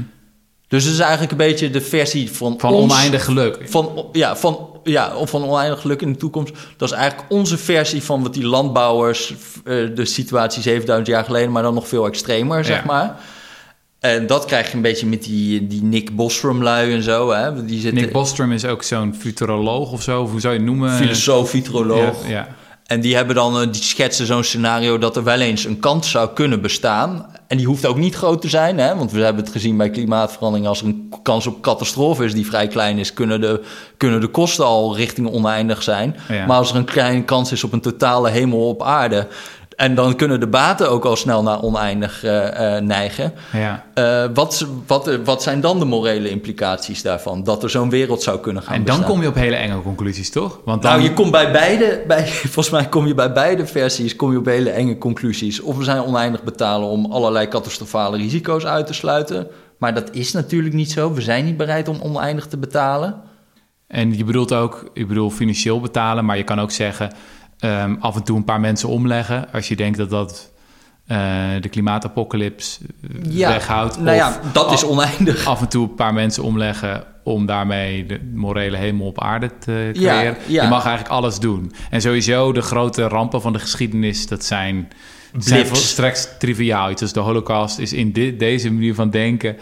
[0.72, 3.58] Dus het is eigenlijk een beetje de versie van, Van ons- oneindig geluk.
[3.64, 6.52] Van, ja, van, ja, of van oneindig geluk in de toekomst.
[6.76, 9.34] Dat is eigenlijk onze versie van wat die landbouwers...
[9.64, 13.20] eh, de situatie 7000 jaar geleden, maar dan nog veel extremer, zeg maar.
[14.00, 17.30] En dat krijg je een beetje met die, die Nick Bostrom-lui en zo.
[17.30, 17.64] Hè?
[17.64, 20.22] Die zitten, Nick Bostrom is ook zo'n futuroloog of zo.
[20.22, 20.90] Of hoe zou je het noemen?
[20.90, 22.22] filosoof, futuroloog.
[22.22, 22.48] Ja, ja.
[22.92, 26.10] En die hebben dan, eh, die schetsen zo'n scenario dat er wel eens een kans
[26.10, 27.26] zou kunnen bestaan.
[27.46, 28.96] En die hoeft ook niet groot te zijn, hè?
[28.96, 30.68] want we hebben het gezien bij klimaatverandering.
[30.68, 33.64] Als er een kans op catastrofe is die vrij klein is, kunnen de,
[33.96, 36.16] kunnen de kosten al richting oneindig zijn.
[36.28, 36.46] Ja.
[36.46, 39.26] Maar als er een kleine kans is op een totale hemel op aarde.
[39.76, 43.32] En dan kunnen de baten ook al snel naar oneindig eh, eh, neigen.
[43.52, 43.84] ja.
[43.94, 47.44] Eh, wat, wat, wat zijn dan de morele implicaties daarvan?
[47.44, 49.14] Dat er zo'n wereld zou kunnen gaan En dan bestaan?
[49.14, 50.60] kom je op hele enge conclusies, toch?
[50.64, 50.90] Want dan...
[50.90, 54.38] Nou, je komt bij beide, bij, volgens mij kom je bij beide versies kom je
[54.38, 55.60] op hele enge conclusies.
[55.60, 59.46] Of we zijn oneindig betalen om allerlei catastrofale risico's uit te sluiten.
[59.78, 61.12] Maar dat is natuurlijk niet zo.
[61.12, 63.20] We zijn niet bereid om oneindig te betalen.
[63.86, 67.12] En je bedoelt ook, ik bedoel financieel betalen, maar je kan ook zeggen
[67.62, 69.52] ehm, af en toe een paar mensen omleggen.
[69.52, 70.50] Als je denkt dat dat
[71.06, 71.18] eh,
[71.60, 72.80] de klimaatapocalyps
[73.38, 73.98] eh, weghoudt.
[74.00, 75.46] Nou ja, dat is oneindig.
[75.46, 79.90] af en toe een paar mensen omleggen om daarmee de morele hemel op aarde te
[79.92, 80.36] Ja, creëren.
[80.46, 80.62] ja.
[80.62, 81.72] Je mag eigenlijk alles doen.
[81.90, 84.88] En sowieso de grote rampen van de geschiedenis, dat zijn,
[85.38, 85.68] zijn Blips.
[85.78, 86.90] volstrekt triviaal.
[86.90, 89.56] Iets als de holocaust is in deze manier van denken...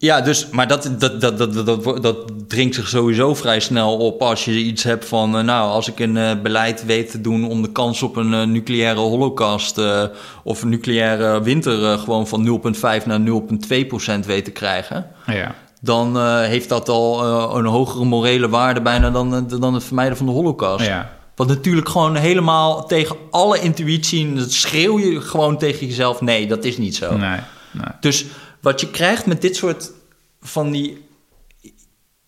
[0.00, 2.16] Ja, dus, maar dat, dat, dat, dat, dat, dat,
[2.48, 5.36] dringt zich sowieso vrij snel op als je iets hebt van...
[5.36, 8.34] eh, nou, als ik een eh, beleid weet te doen om de kans op een
[8.34, 9.80] eh, nucleaire holocaust...
[10.44, 12.60] of een nucleaire winter gewoon van
[13.00, 15.06] 0,5 naar 0,2 procent weet te krijgen...
[15.26, 15.54] Ja.
[15.80, 17.26] dan heeft dat al
[17.56, 20.86] een hogere morele waarde bijna dan, dan het vermijden van de holocaust.
[20.86, 21.10] Ja.
[21.34, 24.34] Wat natuurlijk gewoon helemaal tegen alle intuïtie...
[24.34, 26.20] dat schreeuw je gewoon tegen jezelf...
[26.20, 27.16] nee, dat is niet zo.
[27.16, 27.38] Nee,
[27.70, 27.86] nee.
[28.00, 28.26] Dus
[28.60, 29.92] wat je krijgt met dit soort
[30.40, 31.08] van die.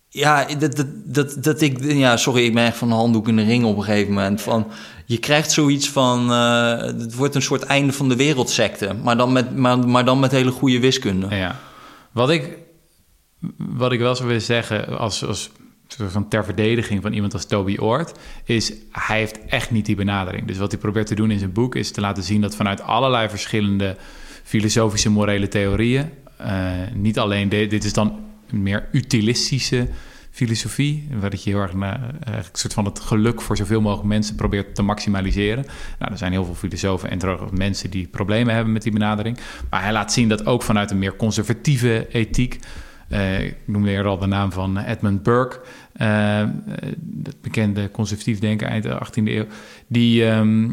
[0.09, 1.85] Ja, dat, dat, dat, dat ik.
[1.85, 4.41] Ja, sorry, ik ben echt van de handdoek in de ring op een gegeven moment.
[4.41, 4.67] Van,
[5.07, 6.33] je krijgt zoiets van.
[6.33, 8.95] eh, het wordt een soort einde van de wereldsecte.
[9.03, 11.35] Maar dan met, maar, maar dan met hele goede wiskunde.
[11.37, 11.61] Ja.
[12.13, 12.59] Wat ik,
[13.57, 15.51] wat ik wel zou willen zeggen als, als
[15.99, 18.13] van ter verdediging van iemand als Toby Oort,
[18.45, 20.47] is hij heeft echt niet die benadering.
[20.47, 22.83] Dus wat hij probeert te doen in zijn boek is te laten zien dat vanuit
[22.83, 23.97] allerlei verschillende
[24.43, 26.11] filosofische morele theorieën,
[26.95, 28.21] niet alleen dit is dan
[28.51, 29.89] een meer utilistische
[30.33, 34.09] filosofie, waar dat je heel erg naar, eigenlijk soort van het geluk voor zoveel mogelijk
[34.09, 35.65] mensen probeert te maximaliseren.
[35.99, 37.19] Nou, er zijn heel veel filosofen en
[37.53, 39.39] mensen die problemen hebben met die benadering.
[39.71, 42.61] Maar hij laat zien dat ook vanuit een meer conservatieve ethiek, eh,
[43.21, 45.61] ik noemde eerder al de naam van Edmund Burke,
[45.93, 46.49] eh, eh,
[46.99, 49.47] dat bekende conservatief denker eind de 18e eeuw,
[49.87, 50.69] die, ehm,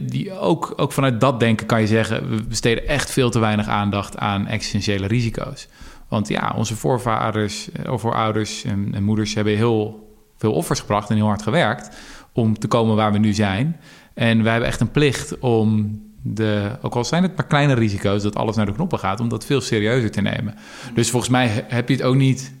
[0.00, 3.68] die, ook, ook vanuit dat denken kan je zeggen, we besteden echt veel te weinig
[3.68, 5.68] aandacht aan existentiële risico's.
[6.08, 11.10] Want ja, onze voorvaders, eh, of voorouders en, en moeders hebben heel veel offers gebracht
[11.10, 11.96] en heel hard gewerkt
[12.32, 13.76] om te komen waar we nu zijn.
[14.14, 16.00] En wij hebben echt een plicht om
[16.34, 19.28] de, ook al zijn het maar kleine risico's, dat alles naar de knoppen gaat, om
[19.28, 20.54] dat veel serieuzer te nemen.
[20.94, 22.54] Dus volgens mij he- heb je het ook niet.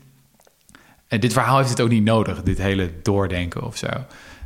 [1.08, 3.86] En dit verhaal heeft het ook niet nodig, dit hele doordenken of zo.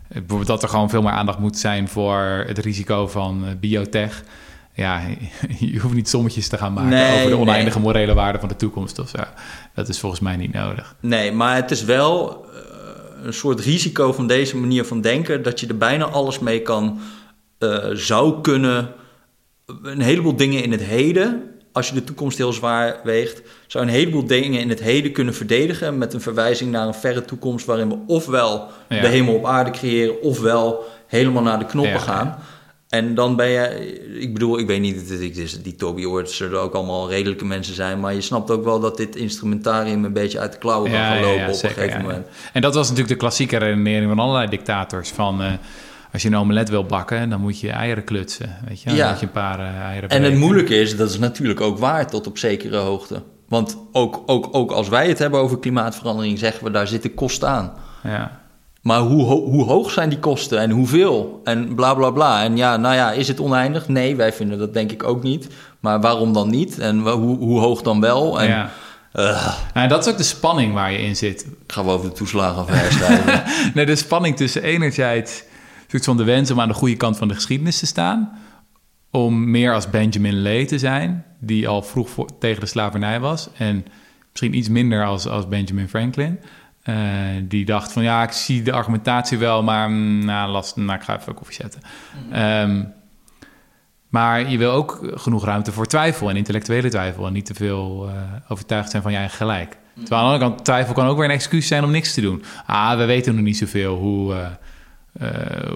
[0.09, 4.23] Bijvoorbeeld dat er gewoon veel meer aandacht moet zijn voor het risico van eh, biotech.
[4.75, 5.01] Ja,
[5.59, 7.87] je hoeft niet sommetjes te gaan maken Nee, over de oneindige nee.
[7.87, 9.19] morele waarde van de toekomst of zo.
[9.75, 10.95] Dat is volgens mij niet nodig.
[11.01, 15.43] Nee, maar het is wel eh, een soort risico van deze manier van denken...
[15.43, 16.99] dat je er bijna alles mee kan,
[17.59, 18.89] eh, zou kunnen...
[19.83, 21.43] Een heleboel dingen in het heden,
[21.73, 23.43] als je de toekomst heel zwaar weegt...
[23.67, 25.99] zou een heleboel dingen in het heden kunnen verdedigen...
[25.99, 27.67] met een verwijzing naar een verre toekomst...
[27.67, 29.01] waarin we ofwel Ja.
[29.01, 30.23] de hemel op aarde creëren...
[30.23, 32.39] ofwel helemaal naar de knoppen Ja, gaan...
[32.89, 33.69] En dan ben je,
[34.21, 38.01] ik bedoel, ik weet niet, is- die Toby Orts zullen ook allemaal redelijke mensen zijn,
[38.01, 41.21] maar je snapt ook wel dat dit instrumentarium een beetje uit de klauwen kan gaan
[41.21, 42.27] lopen op zeker, een gegeven moment.
[42.53, 45.09] En dat was natuurlijk de klassieke redenering van allerlei dictators.
[45.09, 45.53] Van eh,
[46.13, 48.57] als je een omelet wil bakken, dan moet je eieren klutsen.
[48.69, 49.11] Weet je, dan Ja.
[49.11, 50.39] moet je een paar eh, eieren En het breken.
[50.39, 53.23] moeilijke is, dat is natuurlijk ook waar tot op zekere hoogte.
[53.49, 57.49] Want ook, ook, ook als wij het hebben over klimaatverandering, zeggen we daar zitten kosten
[57.49, 57.73] aan.
[58.05, 58.39] Ja.
[58.83, 61.41] Maar hoe, ho- hoe hoog zijn die kosten en hoeveel?
[61.45, 62.43] En bla bla bla.
[62.43, 63.89] En ja, nou ja, is het oneindig?
[63.89, 65.49] Nee, wij vinden dat denk ik ook niet.
[65.81, 66.79] Maar waarom dan niet?
[66.79, 68.41] En hoe, hoe hoog dan wel?
[68.41, 68.71] En ja.
[69.13, 71.47] eh, Nou, dat is ook de spanning waar je in zit.
[71.67, 73.43] gaan we over de toeslagenaffaire schrijven.
[73.75, 75.43] nee, de spanning tussen enerzijds
[75.91, 78.39] soort van de wens om aan de goede kant van de geschiedenis te staan.
[79.11, 83.49] Om meer als Benjamin Lee te zijn, die al vroeg voor, tegen de slavernij was.
[83.57, 83.85] En
[84.31, 86.39] misschien iets minder als, als Benjamin Franklin.
[86.83, 86.95] eh,
[87.43, 91.05] die dacht van ja, ik zie de argumentatie wel, maar mm, nou, last, nou, ik
[91.05, 91.81] ga even koffie zetten.
[92.33, 92.85] Ehm,
[94.09, 97.27] maar je wil ook genoeg ruimte voor twijfel en intellectuele twijfel.
[97.27, 98.15] En niet te veel eh,
[98.49, 99.79] overtuigd zijn van je eigen gelijk.
[99.95, 102.21] Terwijl aan de andere kant, twijfel kan ook weer een excuus zijn om niks te
[102.21, 102.43] doen.
[102.67, 104.47] Ah, we weten nog niet zoveel hoe, eh,
[105.13, 105.29] eh,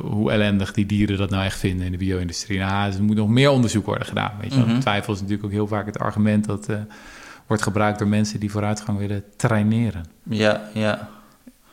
[0.02, 2.58] hoe ellendig die dieren dat nou echt vinden in de bio-industrie.
[2.58, 4.32] Nou, er moet nog meer onderzoek worden gedaan.
[4.40, 4.60] Weet je.
[4.60, 4.78] Mhm.
[4.78, 6.76] Twijfel is natuurlijk ook heel vaak het argument dat eh,
[7.46, 10.04] wordt gebruikt door mensen die vooruitgang willen traineren.
[10.28, 11.08] ja, ja.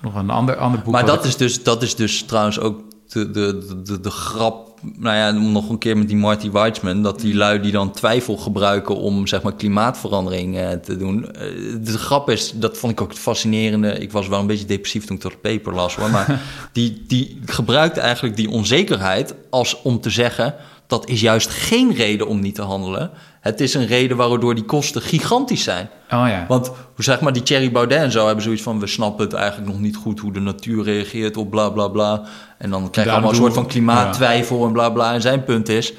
[0.01, 0.93] Nog een ander, ander boek.
[0.93, 2.81] Maar dat ik- is, dus, dat is dus trouwens ook
[3.11, 4.69] de, de, de, de grap.
[4.97, 7.03] Nou ja, om nog een keer met die Marty Weitzman.
[7.03, 11.31] Dat die lui die dan twijfel gebruiken om zeg maar klimaatverandering eh, te doen.
[11.31, 11.41] Eh,
[11.81, 13.99] de grap is, dat vond ik ook het fascinerende.
[13.99, 16.09] Ik was wel een beetje depressief toen ik dat paper las hoor.
[16.09, 16.41] Maar
[16.73, 20.55] die, die gebruikt eigenlijk die onzekerheid als om te zeggen.
[20.91, 23.11] Dat is juist geen reden om niet te handelen.
[23.41, 25.89] Het is een reden waardoor die kosten gigantisch zijn.
[26.03, 26.45] Oh ja.
[26.47, 28.79] Want hoe zeg maar, die Thierry Baudet en zo hebben zoiets van...
[28.79, 32.23] we snappen het eigenlijk nog niet goed hoe de natuur reageert op bla bla bla.
[32.57, 35.13] En dan krijg je allemaal een soort van klimaattwijfel en bla bla.
[35.13, 35.93] En zijn punt is,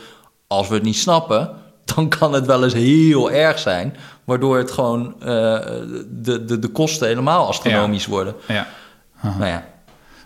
[0.47, 1.51] als we het niet snappen...
[1.95, 3.97] dan kan het wel eens heel erg zijn...
[4.25, 5.27] waardoor het gewoon eh,
[6.09, 8.35] de, de, de kosten helemaal astronomisch worden.
[8.49, 8.67] ja.
[9.23, 9.65] Nou ja,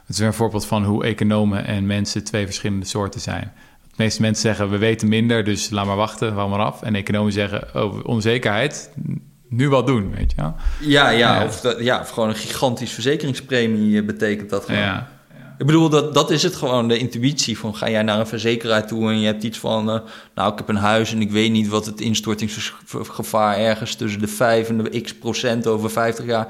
[0.01, 3.53] Het is weer een voorbeeld van hoe economen en mensen twee verschillende soorten zijn.
[3.97, 6.83] De meeste mensen zeggen, we weten minder, dus laat maar wachten, wacht maar af.
[6.83, 8.91] En economen zeggen, oh, onzekerheid,
[9.49, 10.55] nu wat doen, weet je wel.
[10.81, 11.45] ja, ja, Ja.
[11.45, 14.81] Of, dat- ja, of gewoon een gigantisch verzekeringspremie eh, betekent dat gewoon.
[14.81, 15.09] Ja,
[15.59, 18.87] Ik bedoel, dat, dat is het gewoon, de intuïtie van ga jij naar een verzekeraar
[18.87, 19.99] toe en je hebt iets van, eh,
[20.35, 24.29] nou ik heb een huis en ik weet niet wat het instortingsgevaar ergens tussen de
[24.29, 26.47] 5 en de x procent over 50 jaar.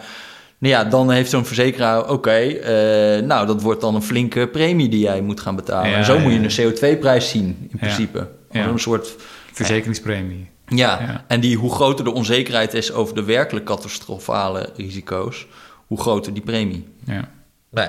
[0.58, 4.88] Nou ja, dan heeft zo'n verzekeraar, oké, eh, nou dat wordt dan een flinke premie
[4.88, 5.90] die jij moet gaan betalen.
[5.90, 8.28] Ja, en zo ja, moet je een CO2-prijs zien in principe.
[8.50, 9.14] Een soort
[9.52, 10.50] verzekeringspremie.
[10.66, 11.24] ja, Ja.
[11.26, 15.46] en die, hoe groter de onzekerheid is over de werkelijk catastrofale risico's,
[15.86, 16.88] hoe groter die premie.
[17.04, 17.28] Ja.
[17.70, 17.88] Nee.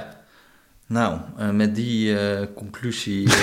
[0.88, 3.28] Nou, eh, met die eh, conclusie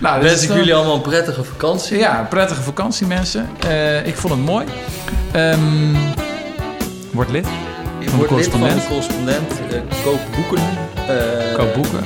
[0.00, 1.98] Nou, wens ik jullie allemaal een prettige vakantie.
[1.98, 3.48] Ja, prettige vakantie mensen.
[4.04, 4.66] Ik vond het mooi.
[5.32, 5.94] Ehm,
[7.16, 7.44] word lid.
[8.00, 8.88] Je Van de wordt lid van de correspondent.
[8.88, 9.60] correspondent.
[9.72, 10.64] eh, koop boeken.
[11.08, 12.04] eh, Koop boeken.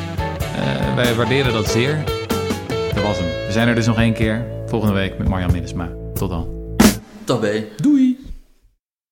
[0.56, 1.98] Eh, wij waarderen dat zeer.
[2.94, 3.26] Dat was hem.
[3.46, 4.44] We zijn er dus nog één keer.
[4.66, 5.88] Volgende week met Marjan Minnesma.
[6.14, 6.48] Tot dan.
[7.24, 7.64] Tabé.
[7.76, 8.18] Doei!